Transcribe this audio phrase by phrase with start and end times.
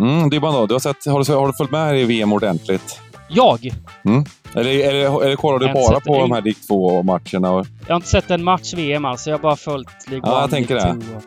[0.00, 3.00] Mm, Dybban då, du har, sett, har, du, har du följt med i VM ordentligt?
[3.28, 3.70] Jag?
[4.04, 4.24] Mm.
[4.54, 7.66] Eller, eller, eller kollar du bara på en- de här Dick 2-matcherna?
[7.86, 9.30] Jag har inte sett en match VM alltså.
[9.30, 11.16] Jag har bara följt League Ja, jag tänker League det.
[11.16, 11.22] Och-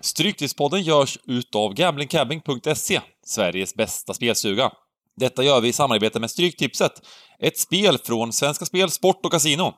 [0.00, 3.00] Stryktipspodden görs utav gamblingcabbing.se,
[3.30, 4.70] Sveriges bästa spelstuga.
[5.16, 6.92] Detta gör vi i samarbete med Stryktipset,
[7.38, 9.72] ett spel från Svenska Spel, Sport och Casino.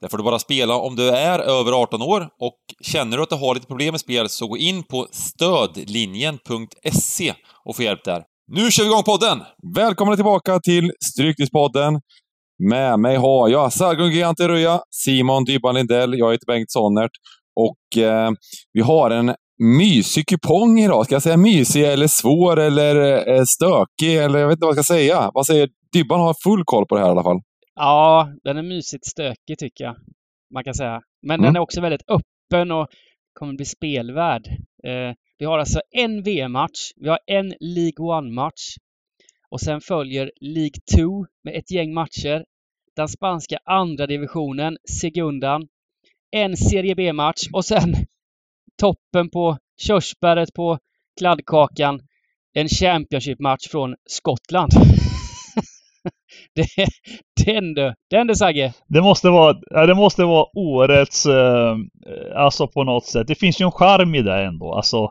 [0.00, 3.28] Där får du bara spela om du är över 18 år och känner du att
[3.28, 8.22] du har lite problem med spel så gå in på stödlinjen.se och få hjälp där.
[8.52, 9.42] Nu kör vi igång podden!
[9.76, 12.00] Välkomna tillbaka till Stryktipspodden.
[12.70, 17.10] Med mig har jag Sargun Gigante Röja, Simon Dybban Lindell, jag heter Bengt Sonnert
[17.56, 18.30] och eh,
[18.72, 21.04] vi har en mysig kupong idag.
[21.04, 22.96] Ska jag säga mysig eller svår eller
[23.32, 25.30] eh, stökig eller jag vet inte vad jag ska säga.
[25.34, 27.40] Vad säger Dybban har full koll på det här i alla fall.
[27.74, 29.96] Ja, den är mysigt stökig tycker jag.
[30.54, 31.00] Man kan säga.
[31.26, 31.44] Men Mm.
[31.46, 32.86] den är också väldigt öppen och
[33.38, 34.46] kommer bli spelvärd.
[34.86, 36.90] Eh, vi har alltså en VM-match.
[36.96, 38.76] Vi har en League One-match.
[39.50, 42.44] Och sen följer League 2 med ett gäng matcher.
[42.96, 45.66] Den spanska andra divisionen, Segundan.
[46.36, 47.94] En Serie B-match och sen
[48.80, 50.78] toppen på körsbäret på
[51.18, 52.00] kladdkakan.
[52.54, 54.70] En Championship-match från Skottland.
[56.54, 56.66] det,
[57.44, 57.94] den du!
[58.10, 58.72] Den du Sagge!
[58.86, 61.76] Det måste vara, ja, det måste vara årets, eh,
[62.36, 63.26] alltså på något sätt.
[63.26, 64.74] Det finns ju en charm i det ändå.
[64.74, 65.10] Alltså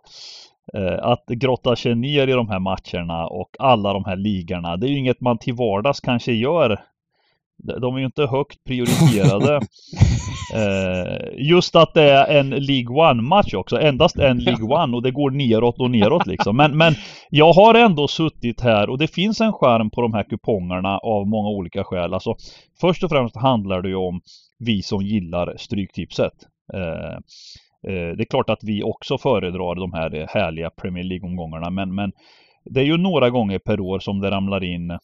[0.74, 4.78] eh, att grotta sig ner i de här matcherna och alla de här ligorna.
[4.78, 6.80] Det är ju inget man till vardags kanske gör.
[7.58, 9.56] De är ju inte högt prioriterade.
[10.56, 13.80] eh, just att det är en League One-match också.
[13.80, 16.58] Endast en League One och det går neråt och neråt liksom.
[16.58, 16.94] Men, men
[17.30, 21.28] jag har ändå suttit här och det finns en skärm på de här kupongerna av
[21.28, 22.14] många olika skäl.
[22.14, 22.36] Alltså,
[22.82, 24.22] först och främst handlar det ju om
[24.60, 26.34] vi som gillar Stryktipset.
[26.74, 27.14] Eh,
[27.94, 32.12] eh, det är klart att vi också föredrar de här härliga Premier League-omgångarna men, men
[32.66, 34.98] det är ju några gånger per år som det ramlar in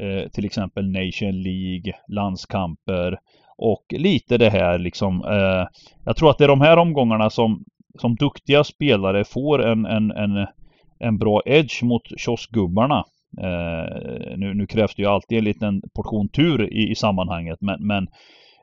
[0.00, 3.18] eh, till exempel Nation League, landskamper
[3.56, 5.24] och lite det här liksom.
[5.24, 5.66] Eh,
[6.04, 7.64] jag tror att det är de här omgångarna som,
[7.98, 10.46] som duktiga spelare får en, en, en,
[10.98, 13.04] en bra edge mot kioskgubbarna.
[13.38, 17.86] Eh, nu, nu krävs det ju alltid en liten portion tur i, i sammanhanget men,
[17.86, 18.08] men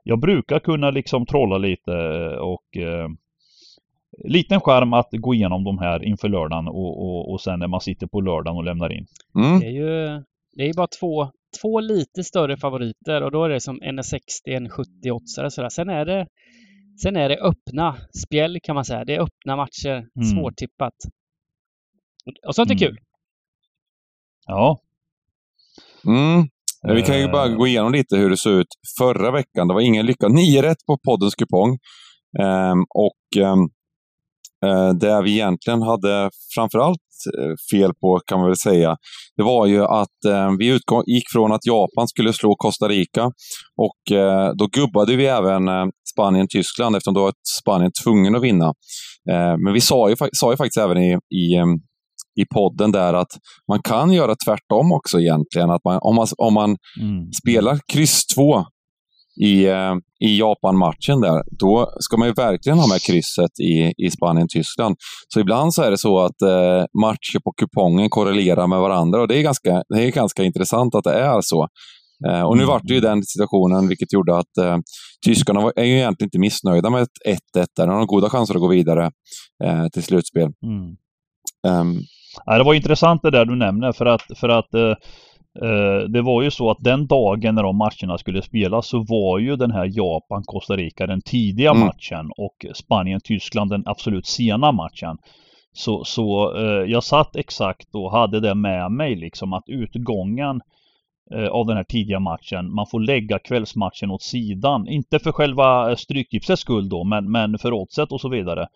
[0.04, 1.92] jag brukar kunna liksom trolla lite
[2.40, 3.10] och eh,
[4.26, 7.82] liten skärm att gå igenom de här inför lördagen och, och, och sen när man
[7.82, 9.06] sitter på lördagen och lämnar in.
[9.36, 9.60] Mm.
[9.60, 10.24] Det är ju
[10.60, 11.32] det är bara två,
[11.62, 15.70] två lite större favoriter och då är det som en 60, en 70 oddsare sådär.
[15.70, 16.28] Sen är det
[17.04, 19.06] Sen är det öppna spjäll kan man säga.
[19.06, 19.96] Det är öppna matcher.
[19.96, 20.26] Mm.
[20.32, 20.94] Svårtippat.
[22.48, 22.80] Och sånt är Mm.
[22.80, 22.98] kul.
[24.46, 24.80] Ja.
[26.06, 26.48] Mm.
[26.96, 28.68] Vi kan ju bara Eh, gå igenom lite hur det såg ut
[29.00, 29.68] förra veckan.
[29.68, 30.28] Det var ingen lycka.
[30.28, 31.78] Nio rätt på poddens kupong.
[32.40, 33.64] Ehm, och ehm,
[34.66, 37.09] eh, det vi egentligen hade framförallt
[37.72, 38.96] fel på, kan man väl säga,
[39.38, 43.24] det var ju att eh, vi utgå- gick från att Japan skulle slå Costa Rica
[43.82, 48.66] och eh, då gubbade vi även eh, Spanien-Tyskland eftersom då var Spanien tvungen att vinna.
[49.32, 51.66] Eh, men vi sa ju, sa ju faktiskt även i, i, eh,
[52.42, 53.32] i podden där att
[53.72, 55.70] man kan göra tvärtom också egentligen.
[55.70, 56.70] Att man, om, man, om man
[57.02, 57.32] Mm.
[57.44, 58.66] spelar kryss 2
[59.44, 64.12] i, eh, i Japan-matchen där, då ska man ju verkligen ha med krysset i, i
[64.12, 64.96] Spanien-Tyskland.
[65.34, 69.28] Så ibland så är det så att eh, matcher på kupongen korrelerar med varandra och
[69.28, 71.68] det är ganska, det är ganska intressant att det är så.
[72.28, 72.74] Eh, och nu Mm.
[72.74, 74.78] vart det ju den situationen, vilket gjorde att eh,
[75.26, 77.88] tyskarna var, är ju egentligen inte missnöjda med ett 1-1 där.
[77.88, 79.12] De har goda chanser att gå vidare
[79.64, 80.50] eh, till slutspel.
[80.66, 80.96] Mm.
[81.68, 82.00] Ehm,
[82.46, 84.94] Ja, det var intressant det där du nämner för att, för att eh,
[86.10, 89.56] det var ju så att den dagen när de matcherna skulle spelas så var ju
[89.56, 91.86] den här Japan-Costa Rica den tidiga Mm.
[91.86, 95.18] matchen och Spanien-Tyskland den absolut sena matchen.
[95.74, 100.62] Så, så eh, jag satt exakt och hade det med mig liksom att utgången
[101.36, 104.88] eh, av den här tidiga matchen, man får lägga kvällsmatchen åt sidan.
[104.88, 108.68] Inte för själva stryktipsets skull då, men, men för oddset och så vidare.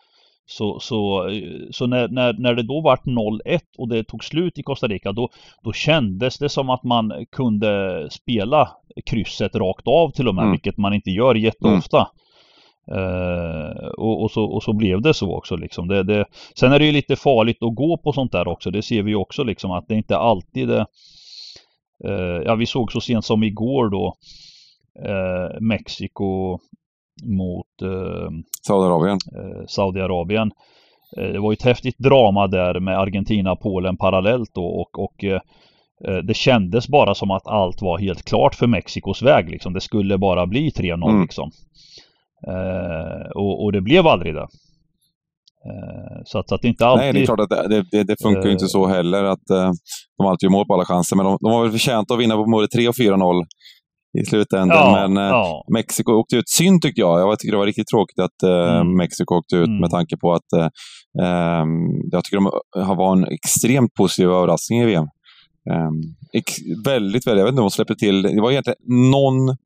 [0.45, 1.29] Så, så,
[1.71, 5.11] så när, när, när det då vart 0-1 och det tog slut i Costa Rica
[5.11, 5.29] då,
[5.63, 8.69] då kändes det som att man kunde spela
[9.05, 10.51] krysset rakt av till och med, Mm.
[10.51, 12.07] vilket man inte gör jätteofta.
[12.91, 15.87] Eh, och, och, så, och så blev det så också liksom.
[15.87, 16.25] Det, det,
[16.55, 18.71] sen är det ju lite farligt att gå på sånt där också.
[18.71, 20.85] Det ser vi också liksom att det inte alltid är
[22.05, 24.15] eh, Ja vi såg så sent som igår då
[25.05, 26.59] eh, Mexiko
[27.23, 28.29] mot eh,
[28.67, 29.17] Saudiarabien.
[29.35, 30.51] eh, Saudiarabien.
[31.15, 35.25] det var ju ett häftigt drama där med Argentina-Polen parallellt då och, och
[36.23, 39.73] det kändes bara som att allt var helt klart för Mexikos väg liksom.
[39.73, 41.21] Det skulle bara bli 3-0 mm.
[41.21, 41.51] liksom.
[43.35, 44.47] och, och det blev aldrig det.
[45.69, 47.03] Eh, så att, så att det inte alltid...
[47.03, 49.47] Nej, det är klart att det, det, det funkar ju inte så heller att
[50.17, 51.15] de alltid gör mål på alla chanser.
[51.15, 53.45] Men de, de har väl förtjänt att vinna på både 3 och 4-0
[54.21, 54.77] i slutändan.
[54.77, 55.65] Ja, men uh, ja.
[55.73, 56.49] Mexiko åkte ut.
[56.49, 57.19] Synd tyckte jag.
[57.19, 58.97] Jag tycker det var riktigt tråkigt att uh, mm.
[58.97, 59.79] Mexiko åkte ut mm.
[59.79, 62.51] med tanke på att um, jag tycker de
[62.85, 65.07] har varit en extremt positiv överraskning i VM.
[65.71, 66.01] Um,
[66.85, 69.57] väldigt, väldigt, jag vet inte om de släppte till, det var egentligen någon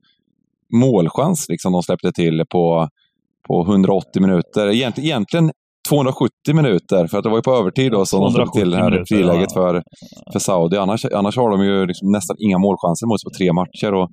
[0.74, 2.88] målchans liksom de släppte till på,
[3.48, 4.68] på 180 minuter.
[4.70, 5.50] Egentligen, egentligen
[5.88, 8.76] 270 minuter, för att det var ju på övertid då som de slog till det
[8.76, 9.60] här friläget ja.
[9.60, 9.82] för,
[10.32, 10.76] för Saudi.
[10.76, 14.08] Annars, annars har de ju liksom nästan inga målchanser mot sig på tre matcher och,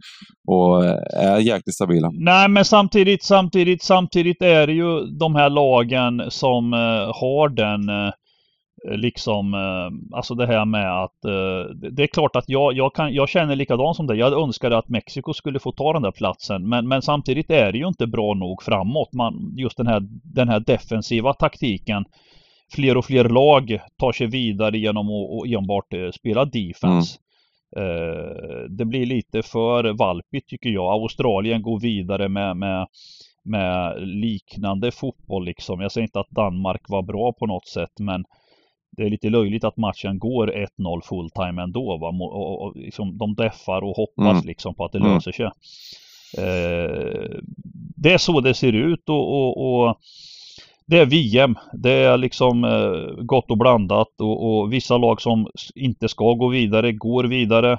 [0.53, 0.85] och
[1.23, 2.09] är jäkligt stabila.
[2.13, 6.79] Nej, men samtidigt, samtidigt, samtidigt är det ju de här lagen som uh,
[7.21, 8.11] har den uh,
[8.91, 13.13] liksom, eh, alltså det här med att eh, det är klart att jag, jag, kan,
[13.13, 14.17] jag känner likadant som dig.
[14.17, 16.69] Jag önskade att Mexiko skulle få ta den där platsen.
[16.69, 19.13] Men, men samtidigt är det ju inte bra nog framåt.
[19.13, 22.05] Man, just den här, den här defensiva taktiken.
[22.73, 27.17] Fler och fler lag tar sig vidare genom att enbart eh, spela defense.
[27.17, 27.25] Mm.
[28.77, 30.93] Det blir lite för valpigt tycker jag.
[30.93, 32.87] Australien går vidare med, med
[33.45, 35.81] med liknande fotboll liksom.
[35.81, 38.25] Jag säger inte att Danmark var bra på något sätt men
[38.97, 40.47] det är lite löjligt att matchen går
[40.79, 41.97] 1-0 fulltime ändå.
[41.97, 42.07] Va?
[42.07, 44.45] Och, och, och liksom, de deffar och hoppas mm.
[44.45, 45.13] liksom på att det mm.
[45.13, 45.45] löser sig.
[46.37, 47.39] Eh,
[47.95, 49.97] det är så det ser ut och,
[50.87, 51.55] det är VM.
[51.73, 56.47] Det är liksom eh, gott och blandat och, och, vissa lag som inte ska gå
[56.47, 57.77] vidare går vidare.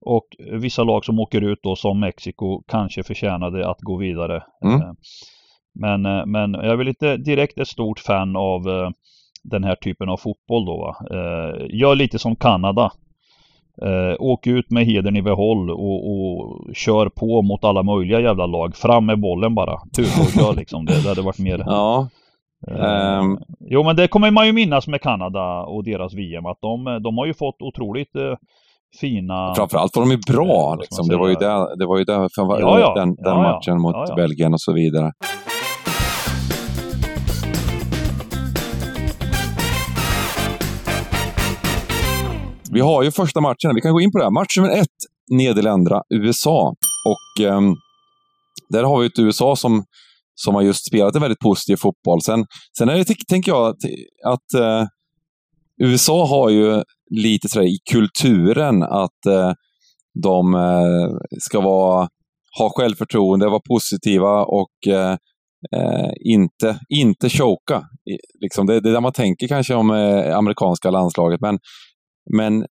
[0.00, 4.42] Och vissa lag som åker ut då som Mexiko kanske förtjänade att gå vidare.
[4.64, 4.80] Mm.
[4.80, 4.92] Eh,
[5.74, 8.90] men, eh, men jag är väl inte direkt ett stort fan av eh,
[9.50, 10.76] den här typen av fotboll då.
[10.76, 10.96] Va?
[11.10, 12.90] Eh, gör lite som Kanada.
[13.82, 18.46] Eh, åk ut med hedern i behåll och, och kör på mot alla möjliga jävla
[18.46, 18.76] lag.
[18.76, 19.80] Fram med bollen bara.
[19.96, 20.84] Tuta och kör liksom.
[20.84, 21.58] Det, det hade varit mer...
[21.66, 22.08] Ja.
[22.68, 23.38] Eh, um...
[23.60, 27.18] Jo men det kommer man ju minnas med Kanada och deras VM att de, de
[27.18, 28.34] har ju fått otroligt eh,
[29.00, 29.54] fina...
[29.54, 31.08] Framförallt var de ju bra eh, liksom.
[31.08, 32.94] Det var ju det, det var ju för, ja, ja.
[32.94, 35.12] den, den ja, matchen mot Belgien och så vidare.
[42.76, 44.24] Vi har ju första matchen, vi kan gå in på det.
[44.24, 44.30] Här.
[44.30, 44.98] Match nummer ett,
[45.30, 46.74] Nederländerna, USA.
[47.08, 47.60] Och eh,
[48.68, 49.84] där har vi ett USA som,
[50.34, 52.22] som har just spelat en väldigt positiv fotboll.
[52.22, 52.44] Sen,
[52.78, 53.76] sen är det, tänker jag, att,
[54.26, 54.86] att eh,
[55.82, 59.52] USA har ju lite sådär i kulturen att eh,
[60.22, 62.08] de eh, ska vara,
[62.58, 65.16] ha självförtroende, vara positiva och eh,
[65.76, 67.82] eh, inte, inte choka.
[68.40, 71.58] Liksom det, det är det man tänker kanske om eh, amerikanska landslaget, men
[72.36, 72.66] men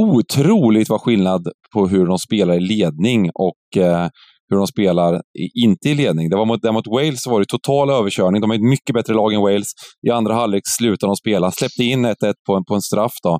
[0.00, 4.08] otroligt vad skillnad på hur de spelar i ledning och eh,
[4.48, 6.30] hur de spelar i, inte i ledning.
[6.30, 8.40] Det var mot, mot Wales var det total överkörning.
[8.40, 9.68] De är ett mycket bättre lag än Wales.
[10.06, 13.12] I andra halvlek slutade de spela, släppte in 1-1 på en, på en straff.
[13.22, 13.38] Då.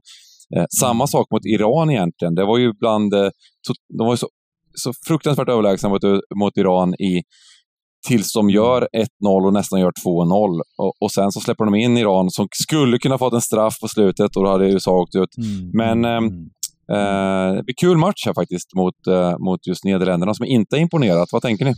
[0.56, 2.34] Eh, samma sak mot Iran egentligen.
[2.34, 3.14] Det var ju bland...
[3.14, 3.28] Eh,
[3.66, 4.28] to, de var så,
[4.74, 6.02] så fruktansvärt överlägsna mot,
[6.36, 7.22] mot Iran i
[8.06, 10.60] tills de gör 1-0 och nästan gör 2-0.
[10.78, 13.88] Och, och, sen så släpper de in Iran som skulle kunna fått en straff på
[13.88, 15.36] slutet och då hade USA åkt ut.
[15.36, 15.70] Mm.
[15.74, 16.50] Men mm.
[16.90, 21.28] eh, det blir kul match här faktiskt mot, eh, mot just Nederländerna som inte imponerat.
[21.32, 21.74] Vad tänker ni?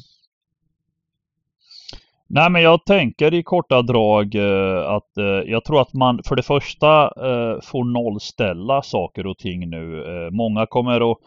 [2.29, 6.37] Nej men jag tänker i korta drag eh, att eh, jag tror att man för
[6.37, 10.05] det första eh, får nollställa saker och ting nu.
[10.33, 11.19] Många kommer att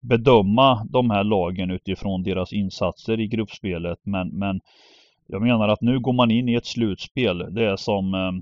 [0.00, 3.98] bedöma de här lagen utifrån deras insatser i gruppspelet.
[4.02, 4.60] Men, men
[5.26, 7.54] jag menar att nu går man in i ett slutspel.
[7.54, 8.32] Det är som eh,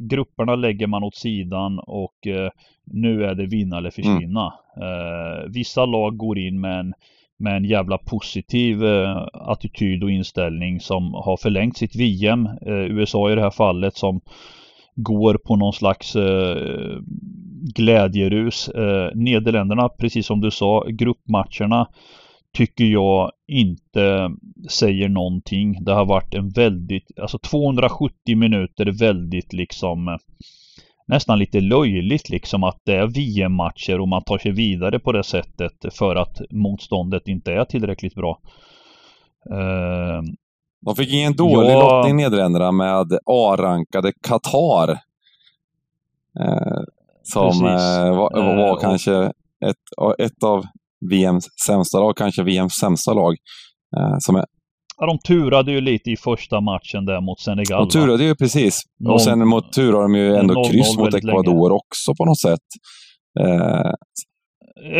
[0.00, 2.50] grupperna lägger man åt sidan och eh,
[2.84, 4.54] nu är det vinna eller försvinna.
[4.76, 4.88] Mm.
[4.88, 6.94] Eh, vissa lag går in med en,
[7.38, 12.46] med en jävla positiv eh, attityd och inställning som har förlängt sitt VM.
[12.46, 14.20] Eh, USA i det här fallet som
[14.94, 16.98] går på någon slags eh,
[17.74, 18.68] glädjerus.
[18.68, 21.88] Eh, Nederländerna, precis som du sa, gruppmatcherna
[22.52, 24.30] tycker jag inte
[24.70, 25.84] säger någonting.
[25.84, 30.18] Det har varit en väldigt, alltså 270 minuter väldigt liksom
[31.06, 35.24] nästan lite löjligt liksom att det är VM-matcher och man tar sig vidare på det
[35.24, 38.40] sättet för att motståndet inte är tillräckligt bra.
[39.50, 40.22] Uh,
[40.80, 44.90] de fick ingen dålig ja, lottning Nederländerna med A-rankade Qatar.
[46.40, 46.82] Uh,
[47.32, 49.14] som eh, var, eh, var kanske
[49.66, 49.82] ett,
[50.18, 50.64] ett av
[51.10, 53.36] VMs sämsta lag, kanske VMs sämsta lag.
[53.96, 54.44] Eh, som är
[54.98, 57.88] Ja, de turade ju lite i första matchen där mot Senegal.
[57.88, 58.80] De turade ju precis.
[59.04, 62.24] Noll- och sen mot, turade de ju ändå 0-0 kryss mot väldigt Ecuador också på
[62.24, 62.60] något sätt.
[63.40, 63.90] Eh,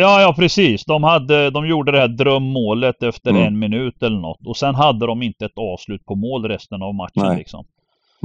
[0.01, 0.85] Ja, ja precis.
[0.85, 3.43] De, hade, de gjorde det här drömmålet efter Mm.
[3.43, 4.47] en minut eller något.
[4.47, 7.37] Och sen hade de inte ett avslut på mål resten av matchen.
[7.37, 7.59] Liksom.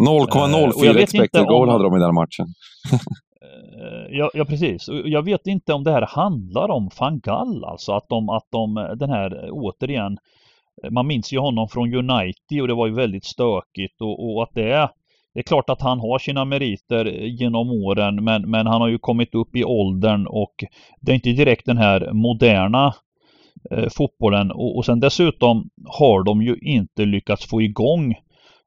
[0.07, 2.47] Eh, och jag 0,04 vet expected om- goal hade de i den matchen.
[3.43, 4.89] Eh, ja, ja precis.
[5.05, 8.77] Jag vet inte om det här handlar om van Gaal, alltså att de, att de,
[8.77, 10.19] eh, den här eh, återigen,
[10.91, 14.55] man minns ju honom från United och det var ju väldigt stökigt och, och att
[14.55, 14.89] det är,
[15.35, 18.99] det är klart att han har sina meriter genom åren men, men han har ju
[18.99, 20.55] kommit upp i åldern och
[21.01, 22.95] det är inte direkt den här moderna
[23.71, 28.15] eh, fotbollen och, och sen dessutom har de ju inte lyckats få igång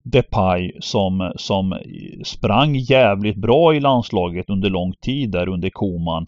[0.03, 1.79] Depay som, som
[2.24, 6.27] sprang jävligt bra i landslaget under lång tid där under Koman.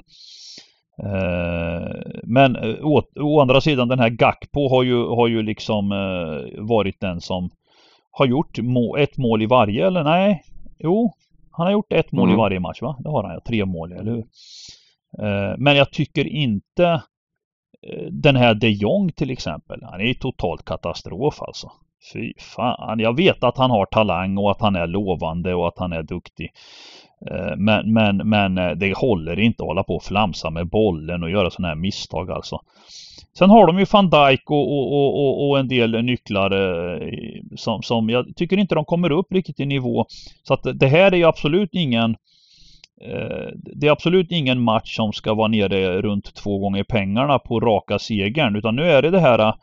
[1.03, 1.87] Eh,
[2.23, 6.63] men eh, å, å andra sidan den här Gakpo har ju, har ju liksom eh,
[6.63, 7.49] varit den som
[8.11, 10.43] har gjort må, ett mål i varje eller nej?
[10.79, 11.13] Jo,
[11.51, 12.39] han har gjort ett mål i Mm.
[12.39, 12.95] varje match va?
[12.99, 14.25] Det har han ja, tre mål eller hur?
[15.57, 17.01] Men jag tycker inte
[18.11, 21.71] den här de Jong till exempel, han är ju totalt katastrof alltså.
[22.13, 25.79] Fy fan, jag vet att han har talang och att han är lovande och att
[25.79, 26.51] han är duktig.
[27.31, 31.23] Eh, men, men, men eh, det håller inte att hålla på och flamsa med bollen
[31.23, 32.59] och göra sådana här misstag alltså.
[33.37, 37.07] Sen har de ju van Dijk och, och, och, och, och en del nycklar eh,
[37.55, 40.05] som, som jag tycker inte de kommer upp riktigt i nivå.
[40.43, 42.15] Så att det här är ju absolut ingen
[43.55, 47.99] det är absolut ingen match som ska vara nere runt två gånger pengarna på raka
[47.99, 49.53] segern utan nu är det det här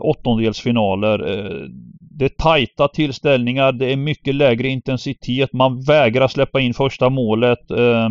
[0.00, 1.30] åttondelsfinaler.
[1.30, 1.68] Eh,
[2.00, 7.70] det är tajta tillställningar, det är mycket lägre intensitet, man vägrar släppa in första målet.
[7.70, 8.08] Eh,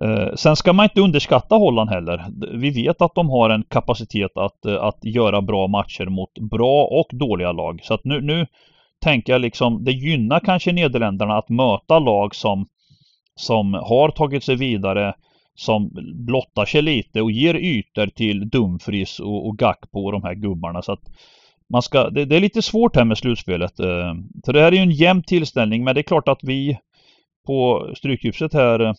[0.00, 2.24] eh, sen ska man inte underskatta Holland heller.
[2.52, 7.08] Vi vet att de har en kapacitet att, att göra bra matcher mot bra och
[7.10, 7.80] dåliga lag.
[7.82, 8.46] Så att nu, nu
[9.04, 12.66] tänker jag liksom, det gynnar kanske Nederländerna att möta lag som,
[13.34, 15.14] som har tagit sig vidare,
[15.54, 20.34] som blottar sig lite och ger ytor till Dumfries och, och Gakpo och de här
[20.34, 20.82] gubbarna.
[20.82, 21.02] Så att
[21.68, 23.80] man ska, det, det är lite svårt här med slutspelet.
[23.80, 26.78] eh, Så det här är ju en jämn tillställning men det är klart att vi
[27.46, 28.92] på Stryktipset här eh,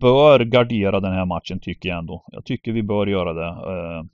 [0.00, 2.24] bör gardera den här matchen tycker jag ändå.
[2.32, 3.46] Jag tycker vi bör göra det.
[3.48, 4.04] Eh,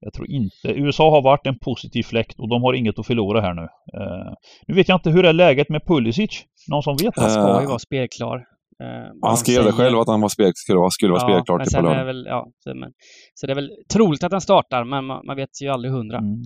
[0.00, 0.68] Jag tror inte.
[0.68, 3.62] USA har varit en positiv fläkt och de har inget att förlora här nu.
[3.94, 4.32] Eh,
[4.66, 6.44] Nu vet jag inte hur är läget med Pulisic?
[6.68, 7.16] Någon som vet?
[7.18, 8.44] Han ska ju Eh, vara spelklar.
[8.80, 11.66] Eh, Han skrev det själv att han var spel, skulle vara, skulle vara spelklar men
[11.66, 12.04] till på lördag.
[12.04, 12.90] väl, ja, så, men,
[13.34, 16.18] så det är väl troligt att han startar, men man, man vet ju aldrig hundra.
[16.18, 16.40] Mm.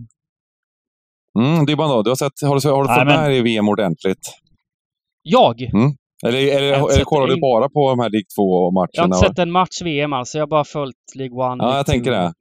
[1.38, 3.38] Mm, Dybban då, du har, sett, har du, har du Nej, fått men- med dig
[3.38, 4.18] i VM ordentligt?
[5.22, 5.60] Jag!
[6.26, 9.04] Eller, eller, Jag eller sett kollar du bara på de här League Jag har 2-matcherna?
[9.16, 10.38] inte sett en match VM alltså.
[10.38, 11.48] Jag har bara följt League One.
[11.50, 12.32] Ja, League jag tänker det.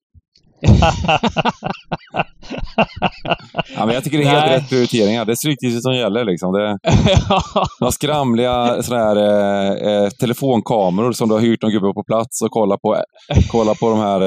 [3.75, 4.57] Ja, men jag tycker det är helt Nej.
[4.57, 5.25] rätt prioriteringar.
[5.25, 6.25] Det är Stryktipset som gäller.
[6.25, 6.53] Liksom.
[6.53, 6.77] Det,
[7.79, 12.41] några skramliga såna här, eh, eh, telefonkameror som du har hyrt någon gubbe på plats
[12.41, 13.03] och kolla på,
[13.51, 14.21] kolla på de här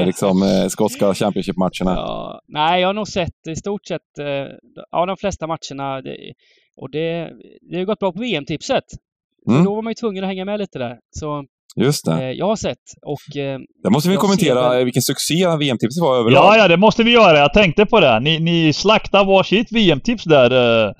[0.00, 1.94] eh, liksom, eh, skotska Championship-matcherna.
[1.96, 4.26] ja, nej, jag har nog sett i stort sett eh,
[4.90, 6.02] ja, de flesta matcherna.
[6.02, 6.16] Det,
[6.76, 7.30] och det,
[7.70, 8.84] det har gått bra på VM-tipset.
[9.50, 9.64] Mm.
[9.64, 10.98] Då var man ju tvungen att hänga med lite där.
[11.10, 11.44] Så
[11.76, 12.12] Just det.
[12.12, 15.56] eh, jag har sett och eh, Där måste vi ser kommentera väl- eh, vilken succé
[15.58, 16.44] VM-tipset var överlag.
[16.44, 17.38] Ja, ja, det måste vi göra.
[17.38, 18.20] Jag tänkte på det.
[18.20, 20.86] Ni, ni slaktar varsitt VM-tips där.
[20.88, 20.92] eh,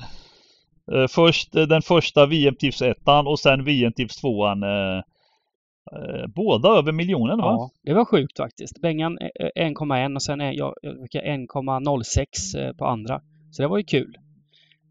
[1.11, 4.63] Först den första VM-tips-ettan och sen VM-tips-tvåan.
[4.63, 4.97] eh,
[5.93, 7.45] eh, Båda över miljonen va?
[7.45, 8.81] ja, det var sjukt faktiskt.
[8.83, 13.21] Bengan eh, 1,1 och sen är jag, jag fick 1,06 eh, på andra.
[13.51, 14.15] Så det var ju kul.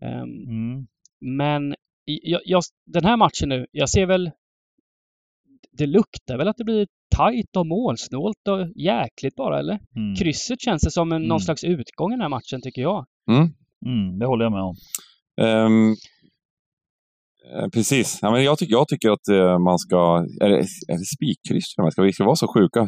[0.05, 0.88] Ehm, Mm.
[1.23, 4.31] Men jag, jag, den här matchen nu, jag ser väl...
[5.77, 9.79] Det luktar väl att det blir tajt och målsnålt och jäkligt bara, eller?
[9.95, 10.15] Mm.
[10.15, 11.27] Krysset känns det som en, Mm.
[11.27, 13.05] någon slags utgång i den här matchen, tycker jag.
[13.85, 14.75] Mm, det håller jag med om.
[15.41, 15.69] Eh,
[17.73, 18.19] precis.
[18.21, 20.25] Ja, men jag, tycker, jag tycker att eh, man ska...
[20.41, 21.65] Är det, är det spikkryss?
[21.91, 22.87] Ska vi ska vara så sjuka?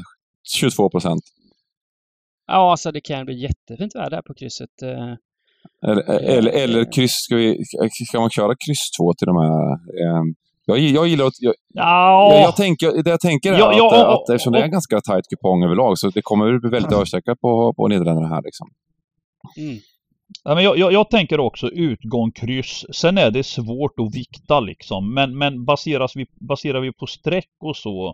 [0.60, 1.22] 22 procent.
[2.48, 4.82] Ja, alltså det kan bli jättefint väder här på krysset.
[4.82, 5.14] eh.
[5.90, 6.04] Eller,
[6.38, 7.12] eller, eller kryss.
[7.12, 7.58] Ska, vi,
[8.10, 9.74] ska man köra kryss 2 till de här?
[10.06, 10.36] ehm,
[10.66, 11.34] jag, jag gillar att...
[11.40, 14.54] Jag, Ja, jag, jag tänker, det jag tänker är Ja, ja, att, och- att eftersom
[14.54, 17.88] det är en ganska tajt kupong överlag så det kommer bli väldigt överstreckat på, på
[17.88, 18.42] Nederländerna här.
[18.44, 18.68] Liksom.
[19.58, 19.78] Mm.
[20.44, 22.86] Ja, men jag, jag, jag tänker också utgång kryss.
[22.94, 25.14] Sen är det svårt att vikta liksom.
[25.14, 28.08] Men, men baseras vi, baserar vi på streck och så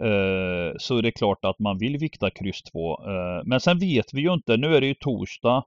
[0.00, 2.92] eh, så är det klart att man vill vikta kryss 2.
[2.92, 4.56] Eh, men sen vet vi ju inte.
[4.56, 5.62] Nu är det ju torsdag.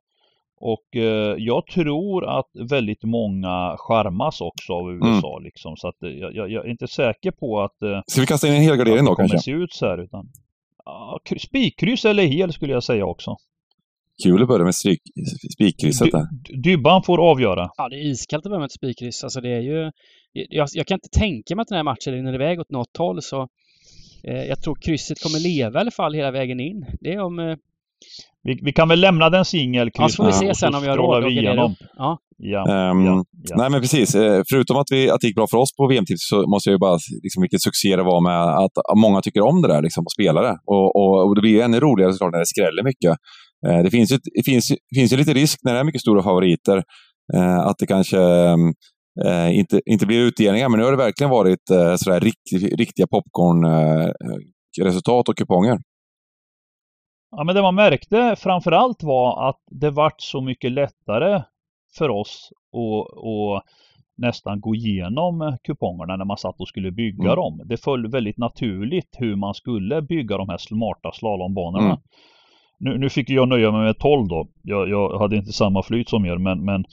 [0.59, 5.75] Och eh, jag tror att väldigt många skärmas också av USA liksom.
[5.77, 8.47] Så att eh, jag, jag, jag är inte säker på att eh, Ska vi kasta
[8.47, 9.39] in en helgardering att då kanske?
[9.39, 10.29] se ut så här utan
[10.85, 13.35] ja, kry- spikkryss eller hel skulle jag säga också.
[14.23, 14.75] kul att börja med
[15.53, 16.27] spikkrysset där.
[16.63, 17.69] Dybban får avgöra.
[17.77, 19.23] Ja, det är iskallt att börja med ett spikkryss.
[19.23, 19.91] Alltså det är ju...
[20.33, 23.21] Jag, jag, kan inte tänka mig att den här matchen rinner iväg åt något håll
[23.21, 23.47] så...
[24.23, 26.85] Eh, jag tror krysset kommer leva i alla fall hela vägen in.
[26.99, 27.57] Det är om...
[27.97, 30.81] Eh, vi, vi, kan väl lämna den singel Ja, så får vi se sen om
[30.81, 31.75] vi har råd att igenom.
[31.97, 32.17] Ja.
[32.39, 33.55] Ja, um, ja, ja.
[33.57, 34.15] Nej, men precis.
[34.15, 36.73] Eh, förutom att, vi, att det gick bra för oss på VM-tips så måste jag
[36.73, 40.03] ju bara, liksom, vilket succé det var med att många tycker om det där liksom,
[40.05, 40.57] och spelar det.
[40.65, 43.15] Och, och, och det blir ännu roligare såklart när det skräller mycket.
[43.67, 46.23] Eh, det finns ju, det finns, finns ju lite risk när det är mycket stora
[46.23, 46.83] favoriter
[47.35, 48.19] eh, att det kanske
[49.25, 53.07] eh, inte, inte blir utdelningar, men nu har det verkligen varit eh, sådär rikt, riktiga
[53.07, 55.77] popcorn-resultat och kuponger.
[57.31, 61.41] Ja, men det man märkte framför allt var att det vart så mycket lättare
[61.97, 63.63] för oss att, att
[64.17, 67.35] nästan gå igenom kupongerna när man satt och skulle bygga mm.
[67.35, 67.61] dem.
[67.65, 71.85] Det föll väldigt naturligt hur man skulle bygga de här smarta slalombanorna.
[71.85, 71.97] Mm.
[72.79, 74.47] Nu, nu fick jag nöja mig med 12 då.
[74.61, 76.85] Jag, jag hade inte samma flyt som er men, men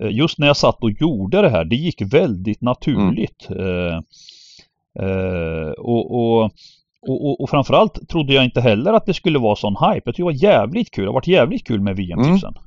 [0.00, 3.48] eh, just när jag satt och gjorde det här, det gick väldigt naturligt.
[3.50, 3.66] Mm.
[3.66, 3.96] Eh,
[5.00, 6.50] eh, och, och
[7.08, 10.02] och, och, och framförallt trodde jag inte heller att det skulle vara sån hype.
[10.04, 11.04] Jag tyckte det var jävligt kul.
[11.04, 12.54] Det har varit jävligt kul med VM-tipsen.
[12.54, 12.64] Mm.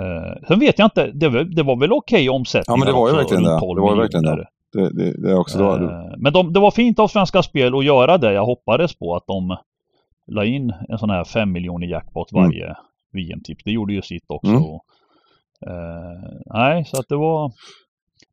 [0.00, 2.74] Uh, sen vet jag inte, det, var, det var väl okej okay omsättning?
[2.74, 3.50] Ja men det var ju verkligen det.
[3.50, 4.46] Det var ju verkligen det.
[4.72, 6.14] Det, det, det också uh, då.
[6.16, 8.32] Men de, det var fint av Svenska Spel att göra det.
[8.32, 9.56] Jag hoppades på att de
[10.26, 12.44] la in en sån här 5 miljoner jackpot mm.
[12.44, 12.76] varje mm.
[13.12, 13.64] VM-tips.
[13.64, 14.50] Det gjorde ju sitt också.
[14.50, 14.62] Mm.
[15.66, 17.52] Uh, nej, så att det var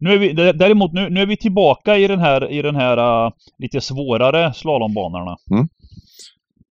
[0.04, 3.26] nu är vi, däremot nu, nu är vi tillbaka i den här, i den här
[3.26, 5.38] uh, lite svårare slalombanorna.
[5.52, 5.68] Mm.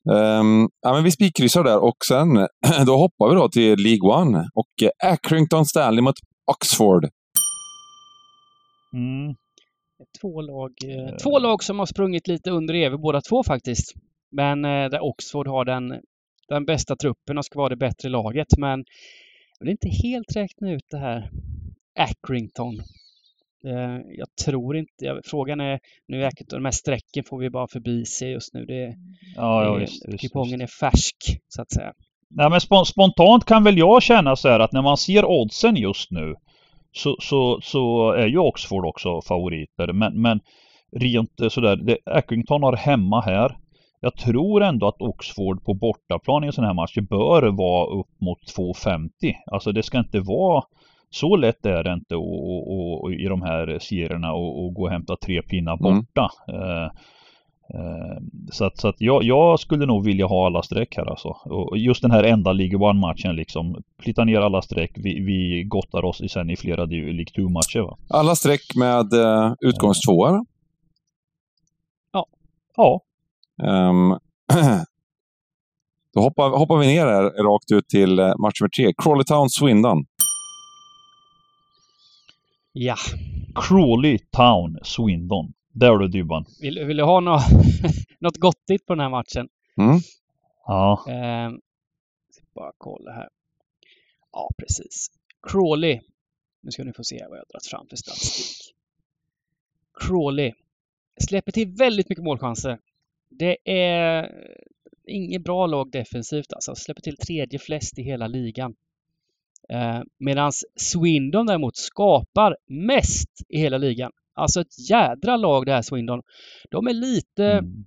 [0.10, 2.28] Um, ja, men vi spikkryssar där och sen
[2.86, 6.16] då hoppar vi då till League One och uh, Accrington Stanley mot
[6.52, 7.06] Oxford.
[8.94, 9.36] Mm.
[10.22, 13.94] Två, lag, uh, två lag som har sprungit lite under EV båda två faktiskt.
[14.32, 16.02] Men uh, där Oxford har den,
[16.48, 18.58] den bästa truppen och ska vara det bättre laget.
[18.58, 18.84] Men
[19.60, 21.30] jag vill inte helt räkna ut det här
[22.00, 22.82] Accrington.
[23.66, 28.06] Eh, jag tror inte, frågan är, nu är de här strecken får vi bara förbi
[28.06, 28.66] se just nu.
[28.66, 28.96] Det,
[29.36, 30.74] ja, ja, just, just, kupongen just.
[30.84, 31.16] är färsk
[31.48, 31.94] så att säga.
[32.30, 36.12] Nej men spontant kan väl jag känna så här att när man ser oddsen just
[36.12, 36.36] nu
[36.92, 39.94] så, så, så är ju Oxford också favoriter.
[39.94, 40.40] Men, men
[40.92, 43.58] rent sådär, det, Accrington har hemma här.
[44.00, 48.22] Jag tror ändå att Oxford på bortaplan i en sån här match bör vara upp
[48.22, 49.10] mot 2,50.
[49.52, 50.64] Alltså det ska inte vara
[51.14, 54.90] så lätt är det inte och, och, och i de här serierna och, gå och
[54.90, 55.82] hämta tre pinnar mm.
[55.82, 56.30] borta.
[56.48, 56.62] Mm.
[56.62, 56.84] Eh,
[57.74, 58.18] eh,
[58.52, 61.28] så att, så att jag, jag, skulle nog vilja ha alla streck här alltså.
[61.30, 63.84] Och just den här enda League One-matchen liksom.
[64.04, 64.92] Flytta ner alla streck.
[64.96, 67.98] Vi, vi gottar oss sen i flera League 2-matcher va.
[68.10, 70.46] Alla streck med uh, utgångstvåa?
[72.14, 72.26] Ja.
[72.78, 73.02] Ja.
[73.64, 74.10] Um,
[76.14, 78.94] då hoppar, hoppar vi ner här rakt ut till match nummer tre.
[78.98, 80.06] Crawley Town Swindon.
[82.74, 82.96] Ja.
[83.56, 85.54] Crawley Town, Swindon.
[85.74, 86.46] Där du Dybban.
[86.62, 87.42] Vill, vill du ha något,
[88.20, 89.50] något gottigt på den här matchen?
[89.78, 90.00] Mm.
[90.66, 91.06] Ja.
[91.08, 91.52] Eh,
[92.56, 93.30] bara kolla här.
[94.32, 95.08] Ja, precis.
[95.48, 96.00] Crawley.
[96.62, 98.76] Nu ska ni få se vad jag har dragit fram för statistik.
[100.00, 100.54] Crawley
[101.22, 102.80] släpper till väldigt mycket målchanser.
[103.30, 104.32] Det är
[105.08, 106.76] inget bra lag defensivt alltså.
[106.76, 108.76] Släpper till tredje flest i hela ligan.
[109.70, 114.12] Eh, Medan Swindon däremot skapar mest i hela ligan.
[114.34, 116.22] Alltså ett jädra lag det här Swindon.
[116.72, 117.86] De är lite mm.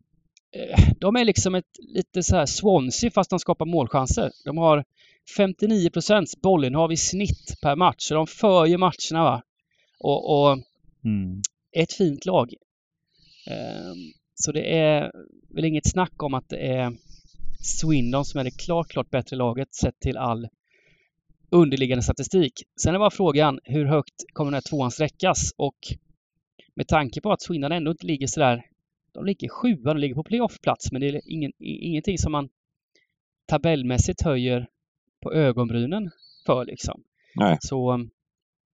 [0.53, 4.31] eh, De är liksom ett lite så här Swansea fast de skapar målchanser.
[4.45, 4.85] De har
[5.39, 7.97] 59% bollinnehav i snitt per match.
[7.99, 9.43] Så de för ju matcherna va.
[9.99, 10.59] Och, och
[11.05, 11.43] mm.
[11.73, 12.55] ett fint lag.
[13.51, 13.95] Eh,
[14.35, 15.13] så det är
[15.55, 16.93] väl inget snack om att det är
[17.61, 20.49] Swindon som är det klart, klart bättre laget sett till all
[21.55, 22.53] underliggande statistik.
[22.83, 25.53] Sen är bara frågan hur högt kommer den här tvåan sträckas?
[25.57, 25.79] Och
[26.75, 28.65] med tanke på att Swindon ändå inte ligger sådär
[29.13, 32.49] de ligger sjua, de ligger på playoffplats men det är ingen, ingenting som man
[33.47, 34.69] tabellmässigt höjer
[35.23, 36.11] på ögonbrynen
[36.47, 37.03] för liksom.
[37.35, 37.57] Nej.
[37.61, 38.09] Så,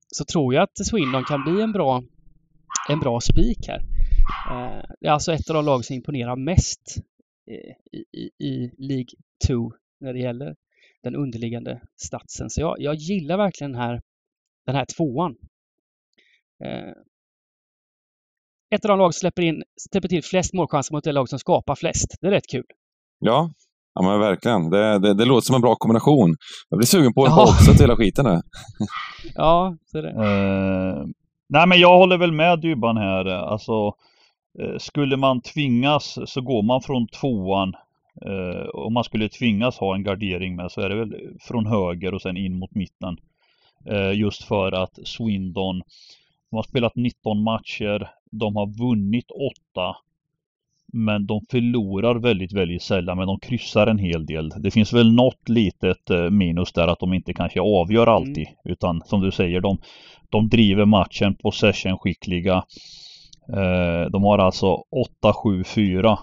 [0.09, 2.03] så tror jag att Swindon kan bli en bra,
[2.89, 3.81] en bra spik här.
[4.51, 6.97] Eh, det är alltså ett av de lag som imponerar mest
[7.47, 9.11] i, i, i League
[9.47, 10.57] 2 när det gäller
[11.03, 12.51] den underliggande statsen.
[12.51, 14.01] Så jag, jag gillar verkligen den här,
[14.67, 15.37] den här tvåan.
[16.65, 16.93] Eh,
[18.75, 21.39] ett av de lag som släpper, in, släpper till flest målchanser mot det lag som
[21.39, 22.17] skapar flest.
[22.21, 22.65] Det är rätt kul.
[23.19, 23.51] Ja,
[23.95, 24.71] ja men verkligen.
[24.71, 26.37] Det, det, det låter som en bra kombination.
[26.69, 27.43] Jag blir sugen på en ja.
[27.43, 28.41] också till hela skiten nu.
[29.35, 30.09] ja, så är det.
[30.09, 31.07] Uh,
[31.49, 33.27] nej, men jag håller väl med Dybban här.
[33.27, 33.87] Alltså,
[34.63, 37.73] uh, skulle man tvingas så går man från tvåan
[38.27, 42.15] Eh, om man skulle tvingas ha en gardering med så är det väl från höger
[42.15, 43.17] och sen in mot mitten.
[43.87, 45.83] Eh, just för att Swindon
[46.51, 49.97] de har spelat 19 matcher, de har vunnit 8
[50.93, 54.49] men de förlorar väldigt, väldigt sällan, men de kryssar en hel del.
[54.49, 58.15] Det finns väl något litet eh, minus där att de inte kanske avgör mm.
[58.15, 58.47] alltid.
[58.47, 58.57] Mm.
[58.65, 59.79] Utan som du säger, de,
[60.31, 62.65] de driver matchen, possession skickliga.
[63.53, 64.83] Eh, de har alltså
[65.23, 66.19] 8-7-4.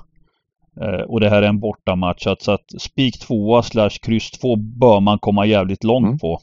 [0.81, 2.23] Eh, och det här är en bortamatch.
[2.23, 6.19] Så att, så att spik 2 slash kryss 2 bör man komma jävligt långt mm.
[6.19, 6.39] på.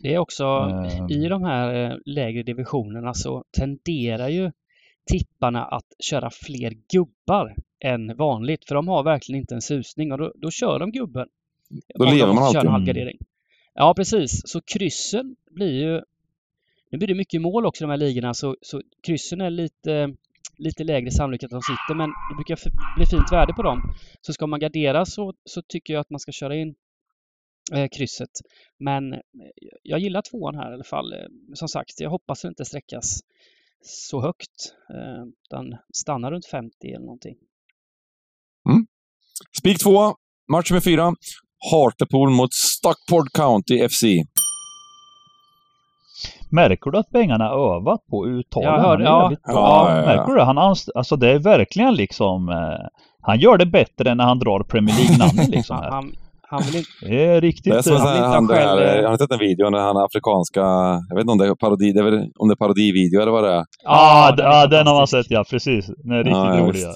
[0.00, 1.10] Det är också mm.
[1.10, 4.50] i de här lägre divisionerna så tenderar ju
[5.06, 8.64] tipparna att köra fler gubbar än vanligt.
[8.68, 11.28] För de har verkligen inte en susning och då, då kör de gubben.
[11.94, 12.70] Då lever man alltid.
[12.70, 13.18] Halvgardering.
[13.74, 14.42] Ja, precis.
[14.44, 16.02] Så kryssen blir ju...
[16.90, 20.14] Nu blir det mycket mål också i de här ligorna så, så kryssen är lite,
[20.56, 22.58] lite lägre sannolikhet att de sitter men det brukar
[22.96, 23.94] bli fint värde på dem.
[24.20, 26.74] Så ska man gardera så, så tycker jag att man ska köra in
[27.72, 28.30] eh, krysset.
[28.78, 29.20] Men eh,
[29.82, 31.12] jag gillar tvåan här i alla fall.
[31.12, 31.18] Eh,
[31.54, 33.20] som sagt, jag hoppas det inte sträckas
[33.82, 34.74] så högt.
[34.90, 37.36] Eh, utan stannar runt 50 eller någonting.
[38.70, 38.86] Mm.
[39.58, 40.14] Spik två,
[40.52, 41.14] match nummer fyra.
[41.72, 44.02] Hartlepool mot Stockport County FC.
[46.50, 48.72] Märker du att Bengarna övat på uttalen?
[48.72, 49.32] Jag hörde, ja.
[49.44, 50.44] ja, ja, Märker du det?
[50.44, 52.48] Han anst alltså det är verkligen liksom...
[52.48, 52.86] Eh,
[53.20, 55.76] han gör det bättre än när han drar Premier League-namnet liksom.
[55.76, 56.90] han, han vill inte...
[57.00, 57.72] Det är riktigt...
[57.72, 58.80] Det är som han, han, själv...
[58.80, 60.60] här, jag har sett en video när han afrikanska...
[61.08, 63.44] Jag vet inte om det är parodi, det är om det är parodivideo eller vad
[63.44, 63.64] det är.
[63.84, 65.86] Ah, ja, den har man sett ja, precis.
[65.86, 66.80] Den är riktigt ja, rolig.
[66.80, 66.94] Ja.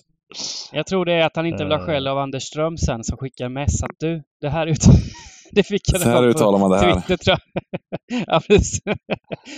[0.72, 3.16] Jag tror det är att han inte vill ha skäll av Anders Ström sen som
[3.16, 4.82] skickar mess att du, det här ut...
[5.52, 6.94] det fick jag Så här uttalar man det här.
[6.94, 8.22] Twitter, tror jag.
[8.26, 8.80] ja, precis.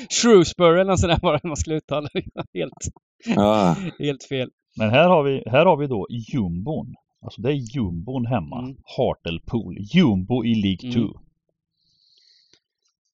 [0.09, 2.09] Shrewsbury eller något sånt där var det man skulle uttala.
[2.55, 2.89] helt,
[3.27, 3.77] ja.
[3.99, 4.51] helt fel.
[4.77, 6.95] Men här har vi, här har vi då jumbon.
[7.23, 8.59] Alltså det är jumbon hemma.
[8.59, 8.77] Mm.
[8.97, 9.77] Hartlepool.
[9.79, 11.01] Jumbo i League 2.
[11.01, 11.15] Mm.